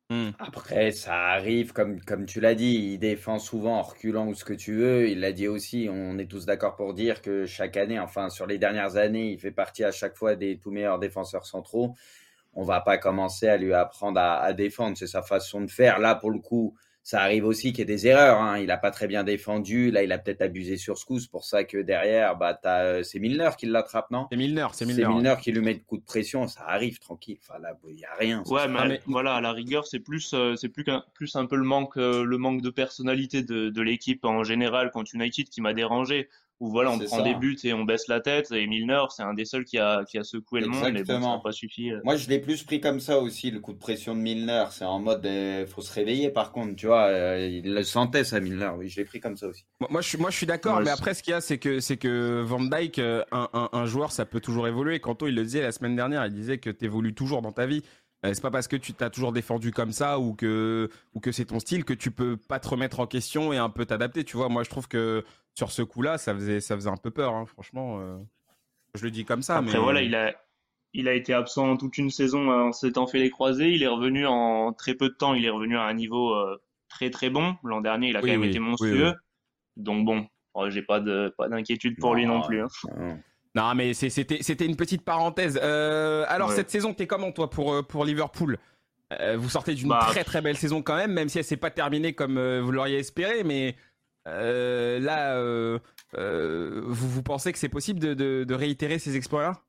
Hmm. 0.09 0.31
Après, 0.39 0.93
ça 0.93 1.15
arrive, 1.31 1.73
comme, 1.73 2.01
comme 2.01 2.27
tu 2.27 2.41
l'as 2.41 2.55
dit, 2.55 2.93
il 2.93 2.99
défend 2.99 3.41
souvent 3.41 3.79
en 3.79 3.83
reculant 3.83 4.29
ou 4.29 4.35
ce 4.35 4.45
que 4.45 4.53
tu 4.53 4.75
veux. 4.75 5.09
Il 5.09 5.19
l'a 5.19 5.33
dit 5.33 5.49
aussi, 5.49 5.89
on 5.91 6.17
est 6.19 6.31
tous 6.31 6.47
d'accord 6.47 6.77
pour 6.77 6.95
dire 6.95 7.21
que 7.23 7.45
chaque 7.45 7.77
année, 7.77 7.99
enfin 7.99 8.31
sur 8.31 8.47
les 8.47 8.57
dernières 8.59 8.97
années, 8.97 9.33
il 9.33 9.41
fait 9.41 9.51
partie 9.51 9.83
à 9.83 9.91
chaque 9.91 10.17
fois 10.17 10.37
des 10.37 10.59
tout 10.59 10.71
meilleurs 10.71 11.01
défenseurs 11.01 11.45
centraux. 11.45 11.95
On 12.57 12.65
va 12.65 12.81
pas 12.81 12.99
commencer 12.99 13.47
à 13.47 13.57
lui 13.57 13.73
apprendre 13.73 14.19
à, 14.19 14.41
à 14.41 14.53
défendre, 14.53 14.97
c'est 14.97 15.07
sa 15.07 15.23
façon 15.23 15.61
de 15.61 15.71
faire. 15.71 15.99
Là, 15.99 16.15
pour 16.15 16.31
le 16.31 16.41
coup, 16.41 16.75
ça 17.07 17.21
arrive 17.23 17.45
aussi 17.45 17.73
qu'il 17.73 17.79
y 17.79 17.83
ait 17.83 17.85
des 17.85 18.09
erreurs. 18.09 18.41
Hein. 18.41 18.59
Il 18.59 18.67
n'a 18.67 18.79
pas 18.79 18.91
très 18.91 19.07
bien 19.07 19.23
défendu. 19.23 19.93
Là, 19.93 20.03
il 20.03 20.11
a 20.11 20.19
peut-être 20.19 20.43
abusé 20.43 20.77
sur 20.77 20.99
ce 20.99 21.05
coup. 21.05 21.21
C'est 21.21 21.31
pour 21.31 21.45
ça 21.45 21.63
que 21.63 21.79
derrière, 21.79 22.35
bah, 22.35 22.59
euh, 22.67 23.05
c'est 23.05 23.21
Milner 23.21 23.51
qui 23.57 23.67
l'attrape, 23.67 24.11
non? 24.11 24.27
C'est 24.29 24.37
Milner, 24.37 24.67
c'est 24.73 24.87
Milner. 24.87 25.05
C'est 25.05 25.09
Milner 25.09 25.35
qui 25.41 25.53
lui 25.53 25.61
met 25.61 25.75
de 25.75 25.85
coup 25.85 25.99
de 25.99 26.05
pression. 26.05 26.49
Ça 26.49 26.65
arrive 26.67 26.99
tranquille. 26.99 27.39
Enfin, 27.41 27.61
là, 27.61 27.79
il 27.87 27.95
n'y 27.95 28.05
a 28.05 28.15
rien. 28.19 28.43
Ouais, 28.49 28.67
mais, 28.67 29.01
voilà, 29.07 29.37
à 29.37 29.41
la 29.41 29.53
rigueur, 29.53 29.87
c'est 29.87 30.01
plus, 30.01 30.33
euh, 30.35 30.57
c'est 30.57 30.69
plus, 30.69 30.83
qu'un, 30.83 31.05
plus 31.15 31.37
un 31.37 31.47
peu 31.47 31.55
le 31.55 31.63
manque, 31.63 31.97
euh, 31.97 32.25
le 32.25 32.39
manque 32.39 32.61
de 32.61 32.71
personnalité 32.71 33.45
de, 33.45 33.69
de 33.69 33.83
l'équipe 33.83 34.25
en 34.25 34.43
général 34.43 34.91
contre 34.91 35.15
United 35.15 35.49
qui 35.49 35.61
m'a 35.61 35.75
dérangé 35.75 36.29
où 36.61 36.71
voilà, 36.71 36.91
on 36.91 36.99
prend 36.99 37.23
des 37.23 37.35
buts 37.35 37.59
et 37.65 37.73
on 37.73 37.85
baisse 37.85 38.09
la 38.09 38.21
tête. 38.21 38.51
Et 38.51 38.67
Milner, 38.67 39.05
c'est 39.11 39.23
un 39.23 39.35
des 39.35 39.45
seuls 39.45 39.65
qui 39.65 39.79
a, 39.79 40.05
qui 40.05 40.19
a 40.19 40.25
secoué 40.25 40.61
le 40.61 40.69
monde, 40.69 40.91
mais 40.93 41.03
bon, 41.03 41.21
ça 41.21 41.29
n'a 41.29 41.39
pas 41.39 41.53
suffi. 41.53 41.93
Euh. 41.93 42.01
Moi, 42.05 42.17
je 42.17 42.29
l'ai 42.29 42.39
plus 42.39 42.63
pris 42.63 42.81
comme 42.81 43.01
ça 43.01 43.19
aussi, 43.19 43.51
le 43.51 43.61
coup 43.61 43.73
de 43.73 43.79
pression 43.79 44.15
de 44.15 44.21
Milner. 44.21 44.65
C'est 44.71 44.85
en 44.85 44.99
mode, 44.99 45.21
il 45.25 45.31
euh, 45.31 45.67
faut 45.67 45.83
se 45.83 45.93
réveiller 45.93 46.31
par 46.31 46.53
contre, 46.53 46.77
tu 46.77 46.87
vois. 46.87 47.07
Euh, 47.07 47.47
il 47.47 47.75
le 47.75 47.83
sentait, 47.83 48.25
ça, 48.25 48.41
Milner. 48.41 48.71
Oui, 48.77 48.89
je 48.89 48.97
l'ai 48.97 49.05
pris 49.05 49.21
comme 49.21 49.37
ça 49.37 49.49
aussi. 49.49 49.65
Moi, 49.91 50.01
je 50.01 50.09
suis, 50.09 50.19
moi, 50.19 50.31
je 50.31 50.37
suis 50.37 50.47
d'accord, 50.47 50.81
mais 50.81 50.91
après, 50.91 51.15
ce 51.15 51.23
qu'il 51.23 51.33
y 51.33 51.35
a, 51.35 51.41
c'est 51.41 51.59
que, 51.59 51.81
c'est 51.81 51.99
que 51.99 52.43
Van 52.43 52.63
Dyke, 52.63 52.99
un, 52.99 53.25
un, 53.33 53.69
un, 53.73 53.87
joueur, 53.87 54.13
ça 54.13 54.25
peut 54.25 54.41
toujours 54.41 54.67
évoluer. 54.67 55.01
Kanto, 55.01 55.27
il 55.27 55.35
le 55.35 55.43
disait 55.43 55.63
la 55.63 55.73
semaine 55.73 55.97
dernière, 55.97 56.25
il 56.27 56.33
disait 56.33 56.59
que 56.59 56.71
tu 56.71 56.85
évolues 56.87 57.15
toujours 57.15 57.43
dans 57.43 57.53
ta 57.53 57.67
vie. 57.67 57.83
C'est 58.35 58.43
pas 58.43 58.51
parce 58.51 58.69
que 58.69 58.77
tu 58.77 58.93
t'as 58.93 59.11
toujours 59.11 59.33
défendu 59.33 59.73
comme 59.73 59.93
ça 59.93 60.19
ou 60.19 60.35
que 60.35 60.89
ou 61.15 61.21
que 61.21 61.33
c'est 61.33 61.47
ton 61.47 61.61
style 61.61 61.85
que 61.85 61.95
tu 61.95 62.11
peux 62.11 62.37
pas 62.37 62.61
te 62.61 62.69
remettre 62.69 63.01
en 63.01 63.07
question 63.07 63.53
et 63.53 63.59
un 63.59 63.71
peu 63.71 63.85
t'adapter. 63.87 64.25
Tu 64.25 64.37
vois, 64.37 64.49
moi 64.49 64.63
je 64.63 64.71
trouve 64.71 64.89
que 64.89 65.25
sur 65.55 65.73
ce 65.73 65.83
coup-là, 65.83 66.19
ça 66.19 66.35
faisait, 66.35 66.61
ça 66.61 66.77
faisait 66.77 66.91
un 66.91 66.97
peu 66.97 67.11
peur, 67.11 67.35
hein, 67.35 67.47
franchement. 67.47 67.99
Euh. 68.01 68.19
je 68.95 69.05
le 69.05 69.11
dis 69.11 69.25
comme 69.25 69.43
ça. 69.43 69.57
Après, 69.57 69.79
voilà, 69.79 70.03
il 70.03 70.15
a, 70.15 70.35
il 70.93 71.09
a 71.09 71.15
été 71.15 71.33
absent 71.33 71.77
toute 71.77 71.99
une 71.99 72.11
saison 72.11 72.51
en 72.51 72.73
s'étant 72.73 73.07
fait 73.07 73.19
les 73.19 73.31
croisés. 73.31 73.71
Il 73.71 73.83
est 73.83 73.89
revenu 73.89 74.27
en 74.27 74.73
très 74.73 74.95
peu 74.95 75.09
de 75.09 75.15
temps. 75.15 75.35
Il 75.35 75.45
est 75.45 75.51
revenu 75.51 75.77
à 75.77 75.83
un 75.83 75.95
niveau 75.95 76.35
euh, 76.35 76.61
très 76.89 77.11
très 77.11 77.31
bon. 77.31 77.57
L'an 77.65 77.81
dernier, 77.81 78.09
il 78.11 78.17
a 78.17 78.21
quand 78.21 78.27
même 78.27 78.45
été 78.45 78.59
monstrueux. 78.59 79.15
Donc 79.77 80.05
bon, 80.05 80.27
oh, 80.55 80.71
j'ai 80.71 80.83
pas 80.83 81.01
de 81.01 81.35
pas 81.37 81.49
d'inquiétude 81.49 81.99
pour 81.99 82.15
lui 82.15 82.27
non 82.27 82.43
plus. 82.43 82.63
Hein. 82.63 82.69
Non, 82.97 83.19
mais 83.75 83.95
c'était 83.95 84.67
une 84.67 84.77
petite 84.77 85.03
parenthèse. 85.03 85.59
Euh, 85.63 86.25
alors 86.29 86.53
cette 86.53 86.71
saison, 86.71 86.95
t'es 86.95 87.07
comment 87.07 87.33
toi 87.33 87.51
pour 87.51 87.87
pour 87.87 88.05
Liverpool? 88.05 88.59
Vous 89.37 89.49
sortez 89.49 89.75
d'une 89.75 89.89
bah, 89.89 90.07
très 90.09 90.25
très 90.25 90.41
belle 90.41 90.57
saison 90.57 90.83
quand 90.83 90.97
même, 90.97 91.13
même 91.13 91.29
si 91.29 91.39
elle 91.39 91.45
s'est 91.45 91.57
pas 91.57 91.71
terminée 91.71 92.13
comme 92.13 92.41
vous 92.61 92.73
l'auriez 92.73 92.99
espéré, 92.99 93.45
mais 93.45 93.77
là, 94.27 95.41
vous, 96.15 97.09
vous 97.09 97.23
pensez 97.23 97.53
que 97.53 97.59
c'est 97.59 97.69
possible 97.69 98.01
de, 98.01 98.15
de, 98.45 98.55
réitérer 98.55 98.99
ces 98.99 99.17
exploits-là? 99.17 99.61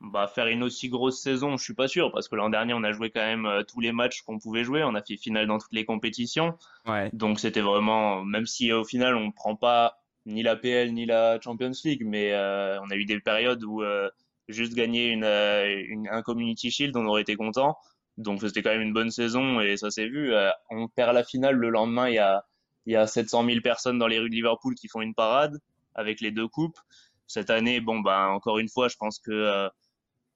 Bah, 0.00 0.26
faire 0.26 0.46
une 0.48 0.62
aussi 0.62 0.90
grosse 0.90 1.20
saison, 1.20 1.56
je 1.56 1.64
suis 1.64 1.74
pas 1.74 1.88
sûr, 1.88 2.12
parce 2.12 2.28
que 2.28 2.36
l'an 2.36 2.50
dernier, 2.50 2.74
on 2.74 2.84
a 2.84 2.92
joué 2.92 3.10
quand 3.10 3.24
même 3.24 3.46
euh, 3.46 3.62
tous 3.62 3.80
les 3.80 3.92
matchs 3.92 4.22
qu'on 4.22 4.38
pouvait 4.38 4.62
jouer, 4.62 4.84
on 4.84 4.94
a 4.94 5.02
fait 5.02 5.16
finale 5.16 5.46
dans 5.46 5.58
toutes 5.58 5.72
les 5.72 5.86
compétitions. 5.86 6.58
Ouais. 6.86 7.08
Donc 7.14 7.40
c'était 7.40 7.62
vraiment, 7.62 8.22
même 8.22 8.44
si 8.44 8.72
au 8.72 8.84
final, 8.84 9.16
on 9.16 9.30
prend 9.30 9.56
pas 9.56 10.02
ni 10.26 10.42
la 10.42 10.56
PL 10.56 10.92
ni 10.92 11.06
la 11.06 11.40
Champions 11.40 11.72
League, 11.84 12.02
mais 12.04 12.32
euh, 12.32 12.80
on 12.82 12.90
a 12.90 12.96
eu 12.96 13.04
des 13.04 13.20
périodes 13.20 13.64
où 13.64 13.82
euh, 13.82 14.10
juste 14.48 14.74
gagner 14.74 15.08
une, 15.08 15.24
une, 15.24 16.08
un 16.10 16.22
Community 16.22 16.70
Shield, 16.70 16.96
on 16.96 17.06
aurait 17.06 17.22
été 17.22 17.36
content. 17.36 17.76
Donc 18.18 18.40
c'était 18.40 18.62
quand 18.62 18.70
même 18.70 18.82
une 18.82 18.92
bonne 18.92 19.10
saison 19.10 19.60
et 19.60 19.76
ça 19.76 19.90
s'est 19.90 20.08
vu. 20.08 20.32
on 20.70 20.88
perd 20.88 21.14
la 21.14 21.24
finale 21.24 21.56
le 21.56 21.70
lendemain, 21.70 22.08
il 22.08 22.14
y 22.14 22.18
a, 22.18 22.44
il 22.86 22.92
y 22.92 22.96
a 22.96 23.06
700 23.06 23.44
000 23.44 23.60
personnes 23.60 23.98
dans 23.98 24.06
les 24.06 24.18
rues 24.18 24.30
de 24.30 24.34
Liverpool 24.34 24.74
qui 24.74 24.88
font 24.88 25.02
une 25.02 25.14
parade 25.14 25.58
avec 25.94 26.20
les 26.20 26.30
deux 26.30 26.48
coupes. 26.48 26.78
Cette 27.26 27.50
année, 27.50 27.80
bon, 27.80 28.00
bah, 28.00 28.28
encore 28.30 28.58
une 28.58 28.68
fois, 28.68 28.88
je 28.88 28.96
pense 28.96 29.18
que 29.18 29.68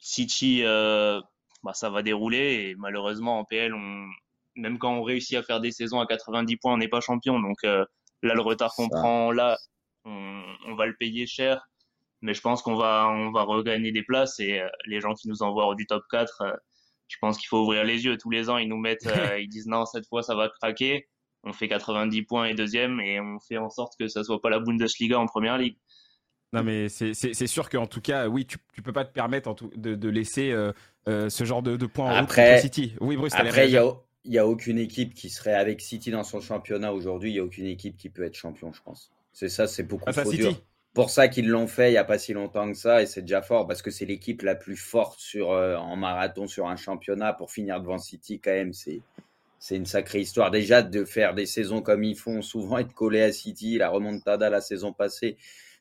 City, 0.00 0.62
euh, 0.64 1.20
bah, 1.62 1.74
ça 1.74 1.90
va 1.90 2.02
dérouler 2.02 2.70
et 2.70 2.74
malheureusement 2.76 3.38
en 3.38 3.44
PL, 3.44 3.74
on, 3.74 4.06
même 4.56 4.78
quand 4.78 4.92
on 4.92 5.02
réussit 5.02 5.36
à 5.36 5.42
faire 5.42 5.60
des 5.60 5.70
saisons 5.70 6.00
à 6.00 6.06
90 6.06 6.56
points, 6.56 6.74
on 6.74 6.78
n'est 6.78 6.88
pas 6.88 7.00
champion. 7.00 7.38
Donc 7.38 7.58
euh, 7.64 7.84
là, 8.22 8.34
le 8.34 8.40
retard 8.40 8.74
qu'on 8.74 8.88
prend 8.88 9.30
là, 9.30 9.58
on, 10.04 10.42
on, 10.66 10.74
va 10.74 10.86
le 10.86 10.94
payer 10.98 11.26
cher. 11.26 11.68
Mais 12.22 12.34
je 12.34 12.40
pense 12.40 12.62
qu'on 12.62 12.74
va, 12.74 13.08
on 13.08 13.30
va 13.30 13.42
regagner 13.42 13.92
des 13.92 14.02
places 14.02 14.40
et 14.40 14.60
euh, 14.60 14.68
les 14.86 15.00
gens 15.00 15.14
qui 15.14 15.28
nous 15.28 15.42
envoient 15.42 15.74
du 15.74 15.86
top 15.86 16.04
4, 16.10 16.42
euh, 16.42 16.52
je 17.08 17.16
pense 17.20 17.38
qu'il 17.38 17.48
faut 17.48 17.62
ouvrir 17.62 17.84
les 17.84 18.04
yeux. 18.04 18.16
Tous 18.18 18.30
les 18.30 18.50
ans, 18.50 18.58
ils 18.58 18.68
nous 18.68 18.76
mettent, 18.76 19.06
euh, 19.06 19.38
ils 19.40 19.48
disent 19.48 19.66
non, 19.66 19.86
cette 19.86 20.06
fois, 20.06 20.22
ça 20.22 20.34
va 20.34 20.48
craquer. 20.48 21.08
On 21.42 21.52
fait 21.52 21.68
90 21.68 22.22
points 22.24 22.46
et 22.46 22.54
deuxième 22.54 23.00
et 23.00 23.18
on 23.18 23.38
fait 23.40 23.56
en 23.56 23.70
sorte 23.70 23.94
que 23.98 24.08
ça 24.08 24.22
soit 24.22 24.42
pas 24.42 24.50
la 24.50 24.58
Bundesliga 24.60 25.18
en 25.18 25.26
première 25.26 25.56
ligue. 25.56 25.78
Non, 26.52 26.64
mais 26.64 26.88
c'est 26.88 27.46
sûr 27.46 27.68
qu'en 27.68 27.86
tout 27.86 28.00
cas, 28.00 28.26
oui, 28.28 28.44
tu, 28.44 28.58
tu 28.72 28.82
peux 28.82 28.92
pas 28.92 29.04
te 29.04 29.12
permettre 29.12 29.48
en 29.48 29.54
tout, 29.54 29.70
de, 29.76 29.94
de, 29.94 30.08
laisser 30.08 30.50
euh, 30.50 30.72
euh, 31.08 31.28
ce 31.28 31.44
genre 31.44 31.62
de, 31.62 31.76
de 31.76 31.86
points 31.86 32.06
en 32.06 32.16
après, 32.16 32.54
route 32.54 32.62
City. 32.62 32.94
Oui, 33.00 33.16
Bruce, 33.16 33.34
après, 33.34 33.68
il 33.68 33.72
y 33.72 33.76
a, 33.76 33.92
y 34.24 34.38
a 34.38 34.46
aucune 34.46 34.78
équipe 34.78 35.14
qui 35.14 35.30
serait 35.30 35.54
avec 35.54 35.80
City 35.80 36.10
dans 36.10 36.24
son 36.24 36.40
championnat 36.40 36.92
aujourd'hui. 36.92 37.30
Il 37.30 37.36
y 37.36 37.38
a 37.38 37.44
aucune 37.44 37.66
équipe 37.66 37.96
qui 37.96 38.10
peut 38.10 38.24
être 38.24 38.34
champion, 38.34 38.72
je 38.72 38.82
pense. 38.82 39.12
C'est 39.32 39.48
ça, 39.48 39.66
c'est 39.66 39.82
beaucoup 39.82 40.04
ah, 40.06 40.12
trop 40.12 40.32
dur. 40.32 40.60
Pour 40.92 41.10
ça 41.10 41.28
qu'ils 41.28 41.48
l'ont 41.48 41.68
fait 41.68 41.92
il 41.92 41.94
y 41.94 41.98
a 41.98 42.04
pas 42.04 42.18
si 42.18 42.32
longtemps 42.32 42.70
que 42.70 42.76
ça 42.76 43.00
et 43.00 43.06
c'est 43.06 43.22
déjà 43.22 43.42
fort 43.42 43.68
parce 43.68 43.80
que 43.80 43.92
c'est 43.92 44.06
l'équipe 44.06 44.42
la 44.42 44.56
plus 44.56 44.76
forte 44.76 45.20
sur 45.20 45.52
euh, 45.52 45.76
en 45.76 45.94
marathon 45.94 46.48
sur 46.48 46.66
un 46.66 46.74
championnat 46.74 47.32
pour 47.32 47.52
finir 47.52 47.80
devant 47.80 47.98
City 47.98 48.40
quand 48.40 48.50
même 48.50 48.72
c'est 48.72 49.00
c'est 49.60 49.76
une 49.76 49.86
sacrée 49.86 50.18
histoire 50.18 50.50
déjà 50.50 50.82
de 50.82 51.04
faire 51.04 51.34
des 51.34 51.46
saisons 51.46 51.80
comme 51.80 52.02
ils 52.02 52.18
font 52.18 52.42
souvent 52.42 52.78
être 52.78 52.92
collés 52.92 53.22
à 53.22 53.30
City 53.30 53.78
la 53.78 53.88
remontada 53.88 54.50
la 54.50 54.60
saison 54.60 54.92
passée 54.92 55.36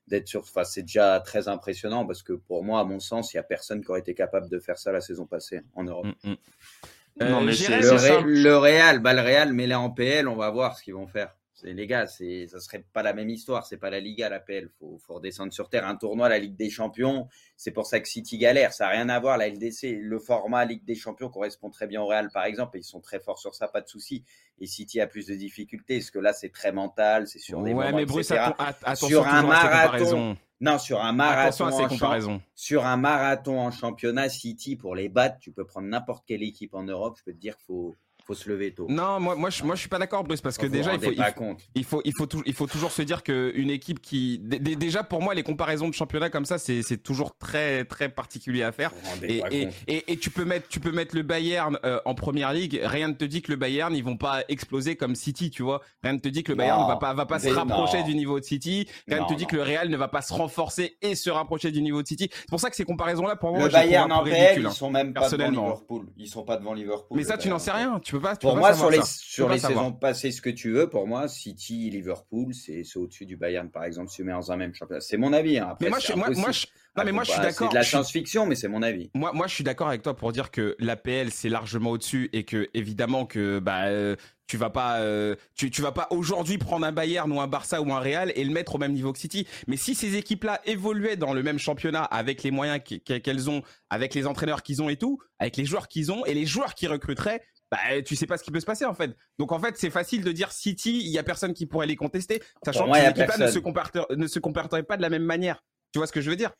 d'être 0.09 0.27
sur. 0.27 0.41
Enfin, 0.41 0.63
c'est 0.63 0.81
déjà 0.81 1.19
très 1.21 1.47
impressionnant 1.47 2.05
parce 2.05 2.23
que 2.23 2.33
pour 2.33 2.63
moi, 2.63 2.81
à 2.81 2.83
mon 2.83 2.99
sens, 2.99 3.33
il 3.33 3.37
n'y 3.37 3.39
a 3.39 3.43
personne 3.43 3.81
qui 3.81 3.89
aurait 3.89 4.01
été 4.01 4.13
capable 4.13 4.49
de 4.49 4.59
faire 4.59 4.77
ça 4.77 4.91
la 4.91 5.01
saison 5.01 5.25
passée 5.25 5.61
en 5.75 5.83
Europe. 5.83 6.07
Mm, 6.23 6.31
mm. 6.31 7.29
non, 7.29 7.41
mais 7.41 7.53
euh, 7.69 8.21
le, 8.21 8.41
le, 8.41 8.57
Real, 8.57 8.99
bah, 8.99 9.13
le 9.13 9.21
Real, 9.21 9.53
mais 9.53 9.67
là 9.67 9.79
en 9.79 9.91
PL, 9.91 10.27
on 10.27 10.35
va 10.35 10.49
voir 10.49 10.77
ce 10.77 10.83
qu'ils 10.83 10.95
vont 10.95 11.07
faire 11.07 11.33
les 11.63 11.87
gars, 11.87 12.07
c'est, 12.07 12.47
ça 12.47 12.59
serait 12.59 12.83
pas 12.93 13.03
la 13.03 13.13
même 13.13 13.29
histoire. 13.29 13.65
C'est 13.65 13.77
pas 13.77 13.89
la 13.89 13.99
Liga, 13.99 14.29
l'appel. 14.29 14.69
Faut, 14.79 14.97
faut 14.99 15.15
redescendre 15.15 15.53
sur 15.53 15.69
terre. 15.69 15.87
Un 15.87 15.95
tournoi, 15.95 16.29
la 16.29 16.39
Ligue 16.39 16.55
des 16.55 16.69
Champions, 16.69 17.27
c'est 17.57 17.71
pour 17.71 17.85
ça 17.85 17.99
que 17.99 18.07
City 18.07 18.37
galère. 18.37 18.73
Ça 18.73 18.85
n'a 18.85 18.91
rien 18.91 19.09
à 19.09 19.19
voir. 19.19 19.37
La 19.37 19.49
LDC, 19.49 19.99
le 20.01 20.19
format 20.19 20.65
Ligue 20.65 20.85
des 20.85 20.95
Champions 20.95 21.29
correspond 21.29 21.69
très 21.69 21.87
bien 21.87 22.01
au 22.01 22.07
Real, 22.07 22.29
par 22.31 22.45
exemple, 22.45 22.77
et 22.77 22.81
ils 22.81 22.83
sont 22.83 23.01
très 23.01 23.19
forts 23.19 23.39
sur 23.39 23.55
ça, 23.55 23.67
pas 23.67 23.81
de 23.81 23.87
souci. 23.87 24.23
Et 24.59 24.67
City 24.67 24.99
a 24.99 25.07
plus 25.07 25.27
de 25.27 25.35
difficultés, 25.35 25.97
parce 25.97 26.11
que 26.11 26.19
là, 26.19 26.33
c'est 26.33 26.49
très 26.49 26.71
mental, 26.71 27.27
c'est 27.27 27.39
sur 27.39 27.61
des 27.63 27.73
ouais, 27.73 27.93
mais 27.93 28.05
Bruce, 28.05 28.31
attention 28.31 29.07
sur 29.07 29.27
un 29.27 29.43
marathon. 29.43 30.37
Non, 30.61 30.77
sur 30.77 31.01
un 31.01 31.13
marathon. 31.13 32.41
Sur 32.53 32.85
un 32.85 32.97
marathon 32.97 33.59
en 33.59 33.71
championnat, 33.71 34.27
City, 34.27 34.75
pour 34.75 34.93
les 34.93 35.07
battre, 35.07 35.37
tu 35.39 35.51
peux 35.51 35.65
prendre 35.65 35.87
n'importe 35.87 36.25
quelle 36.27 36.43
équipe 36.43 36.73
en 36.73 36.83
Europe. 36.83 37.15
Je 37.17 37.23
peux 37.23 37.33
te 37.33 37.39
dire 37.39 37.55
qu'il 37.55 37.65
faut 37.65 37.95
faut 38.29 38.35
se 38.35 38.47
lever 38.47 38.71
tôt. 38.71 38.85
Non, 38.89 39.19
moi, 39.19 39.35
moi, 39.35 39.49
je, 39.49 39.63
moi, 39.63 39.73
je 39.73 39.79
suis 39.79 39.89
pas 39.89 39.97
d'accord, 39.97 40.23
Bruce, 40.23 40.41
parce 40.41 40.57
que 40.57 40.67
déjà, 40.67 40.93
il 40.93 41.01
faut, 41.01 41.11
il 41.11 41.23
faut, 41.23 41.55
il 41.73 41.83
faut, 41.83 42.01
il, 42.05 42.13
faut, 42.13 42.27
il 42.45 42.53
faut 42.53 42.67
toujours 42.67 42.91
se 42.91 43.01
dire 43.01 43.23
qu'une 43.23 43.71
équipe 43.71 44.01
qui, 44.01 44.37
déjà, 44.39 45.03
pour 45.03 45.21
moi, 45.21 45.33
les 45.33 45.41
comparaisons 45.41 45.87
de 45.89 45.93
championnat 45.93 46.29
comme 46.29 46.45
ça, 46.45 46.59
c'est 46.59 46.97
toujours 47.01 47.35
très, 47.37 47.85
très 47.85 48.09
particulier 48.09 48.61
à 48.61 48.71
faire. 48.71 48.91
Et, 49.23 49.41
et, 49.87 50.11
et, 50.11 50.17
tu 50.17 50.29
peux 50.29 50.45
mettre, 50.45 50.67
tu 50.67 50.79
peux 50.79 50.91
mettre 50.91 51.15
le 51.15 51.23
Bayern 51.23 51.79
euh, 51.83 51.99
en 52.05 52.13
première 52.13 52.53
ligue. 52.53 52.79
Rien 52.83 53.07
ne 53.07 53.13
te 53.13 53.25
dit 53.25 53.41
que 53.41 53.51
le 53.51 53.57
Bayern, 53.57 53.95
ils 53.95 54.03
vont 54.03 54.17
pas 54.17 54.43
exploser 54.47 54.95
comme 54.95 55.15
City, 55.15 55.49
tu 55.49 55.63
vois. 55.63 55.81
Rien 56.03 56.13
ne 56.13 56.19
te 56.19 56.29
dit 56.29 56.43
que 56.43 56.51
le 56.51 56.57
Bayern 56.57 56.83
ne 56.83 56.87
va 56.87 56.97
pas, 56.97 57.13
va 57.15 57.25
pas 57.25 57.39
se 57.39 57.49
rapprocher 57.49 58.03
du 58.03 58.13
niveau 58.13 58.39
de 58.39 58.45
City. 58.45 58.87
Rien 59.07 59.23
ne 59.23 59.27
te 59.27 59.33
dit 59.33 59.47
que 59.47 59.55
le 59.55 59.63
Real 59.63 59.89
ne 59.89 59.97
va 59.97 60.07
pas 60.07 60.21
se 60.21 60.33
renforcer 60.33 60.97
et 61.01 61.15
se 61.15 61.31
rapprocher 61.31 61.71
du 61.71 61.81
niveau 61.81 62.03
de 62.03 62.07
City. 62.07 62.29
C'est 62.31 62.49
pour 62.49 62.59
ça 62.59 62.69
que 62.69 62.75
ces 62.75 62.85
comparaisons-là, 62.85 63.35
pour 63.37 63.51
moi, 63.51 63.65
le 63.65 63.71
Bayern 63.71 64.11
en 64.11 64.23
ils 64.25 64.71
sont 64.71 64.91
même 64.91 65.13
pas 65.13 65.29
devant 65.29 65.49
Liverpool. 65.49 66.05
Ils 66.17 66.27
sont 66.27 66.43
pas 66.43 66.57
devant 66.57 66.73
Liverpool. 66.73 67.17
Mais 67.17 67.23
ça, 67.23 67.37
tu 67.37 67.49
n'en 67.49 67.59
sais 67.59 67.71
rien. 67.71 67.99
Tu 67.99 68.11
peux 68.11 68.18
pas. 68.19 68.35
pour 68.35 68.55
moi, 68.55 68.73
sur 68.73 68.89
les, 68.89 69.01
sur 69.03 69.49
les 69.49 69.59
saisons 69.59 69.91
passées, 69.91 70.31
ce 70.31 70.41
que 70.41 70.49
tu 70.49 70.71
veux, 70.71 70.89
pour 70.89 71.07
moi, 71.07 71.27
City, 71.27 71.89
Liverpool, 71.89 72.53
c'est 72.53 72.83
au-dessus 72.95 73.25
du 73.25 73.37
Bayern, 73.37 73.69
par 73.69 73.83
exemple, 73.83 74.09
si 74.09 74.17
tu 74.17 74.27
dans 74.27 74.51
un 74.51 74.57
même 74.57 74.73
championnat. 74.73 75.01
C'est 75.01 75.17
mon 75.17 75.33
avis. 75.33 75.57
Hein. 75.57 75.75
mais 75.81 75.89
moi, 75.89 75.99
je, 75.99 76.13
moi, 76.13 76.29
moi, 76.31 76.51
je, 76.51 76.65
non, 76.97 77.03
mais 77.05 77.11
moi, 77.11 77.23
je 77.23 77.31
suis 77.31 77.41
d'accord. 77.41 77.67
C'est 77.67 77.73
de 77.73 77.75
la 77.75 77.83
science-fiction, 77.83 78.45
mais 78.45 78.55
c'est 78.55 78.67
mon 78.67 78.81
avis. 78.81 79.09
Moi, 79.13 79.31
moi, 79.33 79.47
je 79.47 79.53
suis 79.53 79.63
d'accord 79.63 79.87
avec 79.87 80.01
toi 80.01 80.15
pour 80.15 80.31
dire 80.31 80.51
que 80.51 80.75
l'APL, 80.79 81.31
c'est 81.31 81.49
largement 81.49 81.91
au-dessus 81.91 82.29
et 82.33 82.43
que, 82.43 82.69
évidemment, 82.73 83.25
que, 83.25 83.59
bah, 83.59 83.85
euh, 83.85 84.15
tu 84.47 84.57
vas 84.57 84.71
pas, 84.71 84.99
euh, 84.99 85.35
tu, 85.55 85.69
tu 85.69 85.81
vas 85.81 85.91
pas 85.91 86.07
aujourd'hui 86.09 86.57
prendre 86.57 86.85
un 86.85 86.91
Bayern 86.91 87.31
ou 87.31 87.39
un 87.39 87.47
Barça 87.47 87.81
ou 87.81 87.93
un 87.93 87.99
Real 87.99 88.31
et 88.35 88.43
le 88.43 88.51
mettre 88.51 88.75
au 88.75 88.77
même 88.79 88.93
niveau 88.93 89.13
que 89.13 89.19
City. 89.19 89.47
Mais 89.67 89.77
si 89.77 89.93
ces 89.93 90.15
équipes-là 90.15 90.59
évoluaient 90.65 91.17
dans 91.17 91.33
le 91.33 91.43
même 91.43 91.59
championnat 91.59 92.03
avec 92.03 92.41
les 92.41 92.49
moyens 92.49 92.81
qu'elles 92.81 93.49
ont, 93.49 93.61
avec 93.91 94.15
les 94.15 94.25
entraîneurs 94.25 94.63
qu'ils 94.63 94.81
ont 94.81 94.89
et 94.89 94.97
tout, 94.97 95.19
avec 95.37 95.55
les 95.55 95.65
joueurs 95.65 95.87
qu'ils 95.87 96.11
ont 96.11 96.25
et 96.25 96.33
les 96.33 96.47
joueurs 96.47 96.73
qui 96.73 96.87
recruteraient, 96.87 97.41
bah, 97.71 98.01
tu 98.03 98.15
sais 98.15 98.25
pas 98.25 98.37
ce 98.37 98.43
qui 98.43 98.51
peut 98.51 98.59
se 98.59 98.65
passer 98.65 98.85
en 98.85 98.93
fait. 98.93 99.15
Donc 99.37 99.51
en 99.51 99.59
fait, 99.59 99.77
c'est 99.77 99.89
facile 99.89 100.23
de 100.23 100.31
dire 100.31 100.51
City, 100.51 101.01
il 101.03 101.09
y 101.09 101.19
a 101.19 101.23
personne 101.23 101.53
qui 101.53 101.65
pourrait 101.65 101.87
les 101.87 101.95
contester, 101.95 102.41
sachant 102.63 102.89
que 102.89 102.97
ces 102.97 103.09
équipes-là 103.09 103.37
ne 103.37 103.51
se 103.51 103.59
comporteraient, 103.59 104.15
ne 104.15 104.27
se 104.27 104.39
comporteraient 104.39 104.83
pas 104.83 104.97
de 104.97 105.01
la 105.01 105.09
même 105.09 105.23
manière. 105.23 105.63
Tu 105.91 105.99
vois 105.99 106.07
ce 106.07 106.11
que 106.11 106.21
je 106.21 106.29
veux 106.29 106.35
dire? 106.35 106.51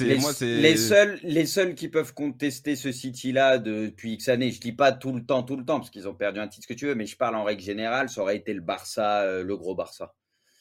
Les, 0.00 0.18
moi, 0.18 0.32
les 0.42 0.76
seuls, 0.76 1.18
les 1.22 1.46
seuls 1.46 1.74
qui 1.74 1.88
peuvent 1.88 2.12
contester 2.12 2.76
ce 2.76 2.92
City-là 2.92 3.58
depuis 3.58 4.12
X 4.12 4.28
années, 4.28 4.50
je 4.50 4.60
dis 4.60 4.72
pas 4.72 4.92
tout 4.92 5.12
le 5.12 5.24
temps, 5.24 5.42
tout 5.42 5.56
le 5.56 5.64
temps, 5.64 5.78
parce 5.78 5.88
qu'ils 5.88 6.06
ont 6.06 6.14
perdu 6.14 6.38
un 6.38 6.48
titre, 6.48 6.64
ce 6.64 6.68
que 6.68 6.78
tu 6.78 6.86
veux, 6.86 6.94
mais 6.94 7.06
je 7.06 7.16
parle 7.16 7.34
en 7.34 7.44
règle 7.44 7.62
générale, 7.62 8.10
ça 8.10 8.20
aurait 8.20 8.36
été 8.36 8.52
le 8.52 8.60
Barça, 8.60 9.22
euh, 9.22 9.42
le 9.42 9.56
gros 9.56 9.74
Barça. 9.74 10.14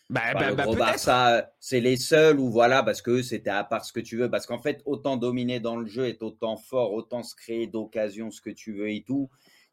Bah, 0.10 0.22
bah, 0.34 0.50
le 0.50 0.56
bah, 0.56 0.64
gros 0.64 0.76
Barça, 0.76 1.52
c'est 1.60 1.82
les 1.82 1.98
seuls 1.98 2.40
où 2.40 2.50
voilà, 2.50 2.82
parce 2.82 3.02
que 3.02 3.22
c'était 3.22 3.50
à 3.50 3.66
part 3.66 3.84
ce 3.84 3.92
que 3.92 4.00
tu 4.00 4.16
veux, 4.16 4.30
parce 4.30 4.46
qu'en 4.46 4.62
fait, 4.62 4.82
autant 4.86 5.18
dominer 5.18 5.60
dans 5.60 5.76
le 5.76 5.86
jeu, 5.86 6.08
être 6.08 6.24
autant 6.24 6.56
fort, 6.56 6.94
autant 6.94 7.22
se 7.22 7.36
créer 7.36 7.68
d'occasions, 7.68 8.32
ce 8.32 8.40
que 8.40 8.50
tu 8.50 8.74
veux 8.74 8.90
et 8.90 9.04
tout, 9.06 9.30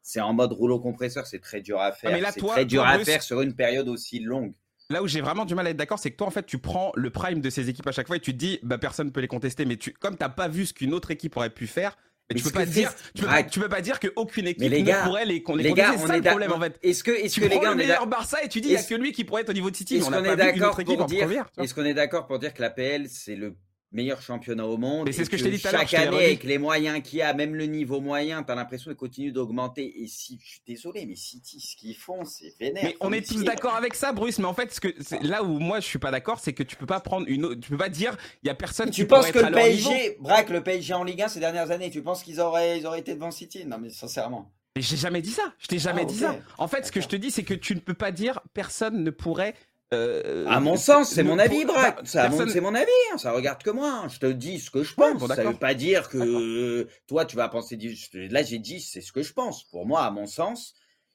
c'est 0.07 0.21
en 0.21 0.31
mode 0.31 0.53
rouleau 0.53 0.79
compresseur, 0.79 1.27
c'est 1.27 1.41
très 1.41 1.59
dur 1.59 1.81
à 1.81 1.91
faire. 1.91 2.17
c'est 2.33 2.39
très 2.39 2.63
dur 2.63 2.85
à 2.85 2.97
faire 2.99 3.21
sur 3.21 3.41
une 3.41 3.53
période 3.53 3.89
aussi 3.89 4.19
longue. 4.19 4.53
Là 4.89 5.03
où 5.03 5.07
j'ai 5.07 5.19
vraiment 5.19 5.43
du 5.43 5.53
mal 5.53 5.67
à 5.67 5.71
être 5.71 5.77
d'accord, 5.77 5.99
c'est 5.99 6.11
que 6.11 6.15
toi, 6.15 6.27
en 6.27 6.31
fait, 6.31 6.45
tu 6.45 6.59
prends 6.59 6.93
le 6.95 7.09
prime 7.09 7.41
de 7.41 7.49
ces 7.49 7.67
équipes 7.67 7.87
à 7.87 7.91
chaque 7.91 8.07
fois 8.07 8.15
et 8.15 8.21
tu 8.21 8.31
te 8.31 8.37
dis, 8.37 8.57
bah, 8.63 8.77
personne 8.77 9.07
ne 9.07 9.11
peut 9.11 9.19
les 9.19 9.27
contester. 9.27 9.65
Mais 9.65 9.75
tu, 9.75 9.91
comme 9.91 10.15
t'as 10.15 10.29
pas 10.29 10.47
vu 10.47 10.65
ce 10.65 10.73
qu'une 10.73 10.93
autre 10.93 11.11
équipe 11.11 11.35
aurait 11.35 11.49
pu 11.49 11.67
faire, 11.67 11.97
mais, 12.29 12.37
tu 12.37 12.43
peux 12.45 12.51
pas 12.51 12.65
dire, 12.65 12.93
tu 13.13 13.23
peux, 13.23 13.27
pas, 13.27 13.43
tu 13.43 13.59
peux 13.59 13.67
pas 13.67 13.81
dire 13.81 13.99
qu'aucune 13.99 14.47
équipe 14.47 14.71
ne 14.71 15.03
pourrait 15.03 15.25
les, 15.25 15.43
qu'on 15.43 15.57
les, 15.57 15.73
gars, 15.73 15.95
C'est 15.97 16.07
ça 16.07 16.15
le 16.15 16.23
problème, 16.23 16.53
en 16.53 16.59
fait. 16.61 16.79
Est-ce 16.83 17.03
que, 17.03 17.11
est-ce 17.11 17.41
que 17.41 17.45
les 17.45 17.59
gars, 17.59 17.71
le 17.71 17.75
meilleur 17.75 18.07
Barça 18.07 18.41
et 18.41 18.47
tu 18.47 18.61
dis, 18.61 18.69
il 18.69 18.73
y 18.75 18.77
a 18.77 18.83
que 18.83 18.95
lui 18.95 19.11
qui 19.11 19.25
pourrait 19.25 19.41
être 19.41 19.49
au 19.49 19.53
niveau 19.53 19.71
de 19.71 19.75
City. 19.75 19.97
Est-ce 19.97 20.09
qu'on 20.09 20.23
est 20.23 20.37
d'accord 20.37 20.77
pour 20.77 21.05
dire, 21.05 21.27
est-ce 21.57 21.73
qu'on 21.73 21.85
est 21.85 21.93
d'accord 21.93 22.27
pour 22.27 22.39
dire 22.39 22.53
que 22.53 22.61
la 22.61 22.69
PL, 22.69 23.09
c'est 23.09 23.35
le 23.35 23.57
meilleur 23.91 24.21
championnat 24.21 24.65
au 24.65 24.77
monde. 24.77 25.09
c'est 25.11 25.25
ce 25.25 25.29
que, 25.29 25.37
je 25.37 25.43
t'ai 25.43 25.51
dit 25.51 25.59
tout 25.61 25.67
à 25.67 25.71
l'heure. 25.71 25.87
Chaque 25.87 26.07
année, 26.07 26.25
avec 26.25 26.43
les 26.43 26.57
moyens 26.57 27.01
qu'il 27.01 27.19
y 27.19 27.21
a, 27.21 27.33
même 27.33 27.55
le 27.55 27.65
niveau 27.65 28.01
moyen, 28.01 28.43
tu 28.43 28.51
as 28.51 28.55
l'impression 28.55 28.91
qu'il 28.91 28.97
continue 28.97 29.31
d'augmenter. 29.31 30.01
Et 30.01 30.07
si, 30.07 30.39
je 30.43 30.49
suis 30.49 30.61
désolé, 30.67 31.05
mais 31.05 31.15
City, 31.15 31.59
ce 31.59 31.75
qu'ils 31.75 31.95
font, 31.95 32.25
c'est 32.25 32.53
vénère. 32.59 32.83
Mais 32.83 32.97
on 32.99 33.11
est 33.13 33.27
tous 33.27 33.43
d'accord 33.43 33.75
avec 33.75 33.95
ça, 33.95 34.11
Bruce. 34.11 34.39
Mais 34.39 34.45
en 34.45 34.53
fait, 34.53 34.73
ce 34.73 34.79
que, 34.79 34.89
là 35.25 35.43
où 35.43 35.59
moi 35.59 35.79
je 35.79 35.85
suis 35.85 35.99
pas 35.99 36.11
d'accord, 36.11 36.39
c'est 36.39 36.53
que 36.53 36.63
tu 36.63 36.75
peux 36.75 36.85
pas 36.85 36.99
prendre 36.99 37.25
une 37.29 37.45
autre, 37.45 37.61
tu 37.61 37.69
peux 37.69 37.77
pas 37.77 37.89
dire, 37.89 38.17
il 38.43 38.47
y 38.47 38.49
a 38.49 38.55
personne 38.55 38.89
tu 38.89 39.03
qui 39.03 39.07
penses 39.07 39.31
que 39.31 39.39
le 39.39 39.51
PSG, 39.51 40.17
Braque, 40.19 40.49
le 40.49 40.61
PSG 40.61 40.93
en 40.93 41.03
Ligue 41.03 41.21
1 41.21 41.27
ces 41.29 41.39
dernières 41.39 41.71
années, 41.71 41.89
tu 41.89 42.01
penses 42.01 42.23
qu'ils 42.23 42.39
auraient, 42.39 42.79
ils 42.79 42.85
auraient 42.85 42.99
été 42.99 43.13
devant 43.15 43.31
City? 43.31 43.65
Non, 43.65 43.77
mais 43.79 43.89
sincèrement. 43.89 44.51
Mais 44.75 44.83
j'ai 44.83 44.97
jamais 44.97 45.23
dit 45.23 45.31
ça. 45.31 45.53
Je 45.57 45.65
t'ai 45.65 45.79
jamais 45.79 46.03
ah, 46.03 46.05
dit 46.05 46.17
ça. 46.17 46.35
En 46.59 46.67
fait, 46.67 46.85
ce 46.85 46.91
que 46.91 47.01
je 47.01 47.07
te 47.07 47.15
dis, 47.15 47.31
c'est 47.31 47.41
que 47.41 47.55
tu 47.55 47.73
ne 47.73 47.79
peux 47.79 47.95
pas 47.95 48.11
dire 48.11 48.41
personne 48.53 49.03
ne 49.03 49.09
pourrait 49.09 49.55
euh, 49.93 50.45
à 50.47 50.59
mon 50.59 50.75
sens, 50.75 51.09
c'est 51.09 51.23
mon 51.23 51.39
avis, 51.39 51.63
Braque. 51.63 52.05
Ça, 52.05 52.29
c'est 52.49 52.61
mon 52.61 52.75
avis. 52.75 52.91
Hein, 53.11 53.17
ça 53.17 53.31
regarde 53.31 53.63
que 53.63 53.69
moi. 53.69 54.01
Hein. 54.03 54.09
Je 54.09 54.19
te 54.19 54.25
dis 54.25 54.59
ce 54.59 54.69
que 54.69 54.83
je 54.83 54.93
pense. 54.93 55.25
ça 55.27 55.43
veut 55.43 55.53
pas 55.53 55.73
dire 55.73 56.09
que 56.09 56.87
toi, 57.07 57.25
tu 57.25 57.35
vas 57.35 57.47
penser. 57.47 57.77
Là, 58.13 58.43
j'ai 58.43 58.59
dit, 58.59 58.81
c'est 58.81 59.01
ce 59.01 59.11
que 59.11 59.23
je 59.23 59.33
pense. 59.33 59.63
Pour 59.65 59.85
moi, 59.85 60.03
à 60.03 60.11
mon 60.11 60.27
sens, 60.27 60.73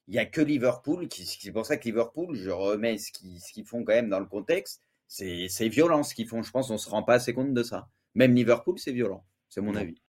il 0.09 0.15
y 0.15 0.19
a 0.19 0.27
que 0.27 0.41
Liverpool. 0.41 1.09
C'est 1.11 1.53
pour 1.53 1.67
ça 1.67 1.77
que 1.77 1.85
Liverpool, 1.85 2.35
je 2.35 2.51
remets 2.51 2.99
ce 2.99 3.13
qu'ils 3.13 3.67
font 3.67 3.85
quand 3.85 3.93
même 3.93 4.09
dans 4.09 4.21
le 4.21 4.27
contexte. 4.27 4.83
C'est 5.07 5.69
violent 5.69 6.03
ce 6.03 6.15
qu'ils 6.15 6.29
font. 6.29 6.43
Je 6.43 6.51
pense, 6.51 6.71
on 6.71 6.79
se 6.79 6.89
rend 6.89 7.03
pas 7.03 7.15
assez 7.15 7.35
compte 7.35 7.53
de 7.53 7.63
ça. 7.63 7.89
Même 8.15 8.35
Liverpool, 8.35 8.79
c'est 8.79 8.93
violent. 8.93 9.25
C'est 9.49 9.61
mon 9.61 9.75
avis. 9.75 10.01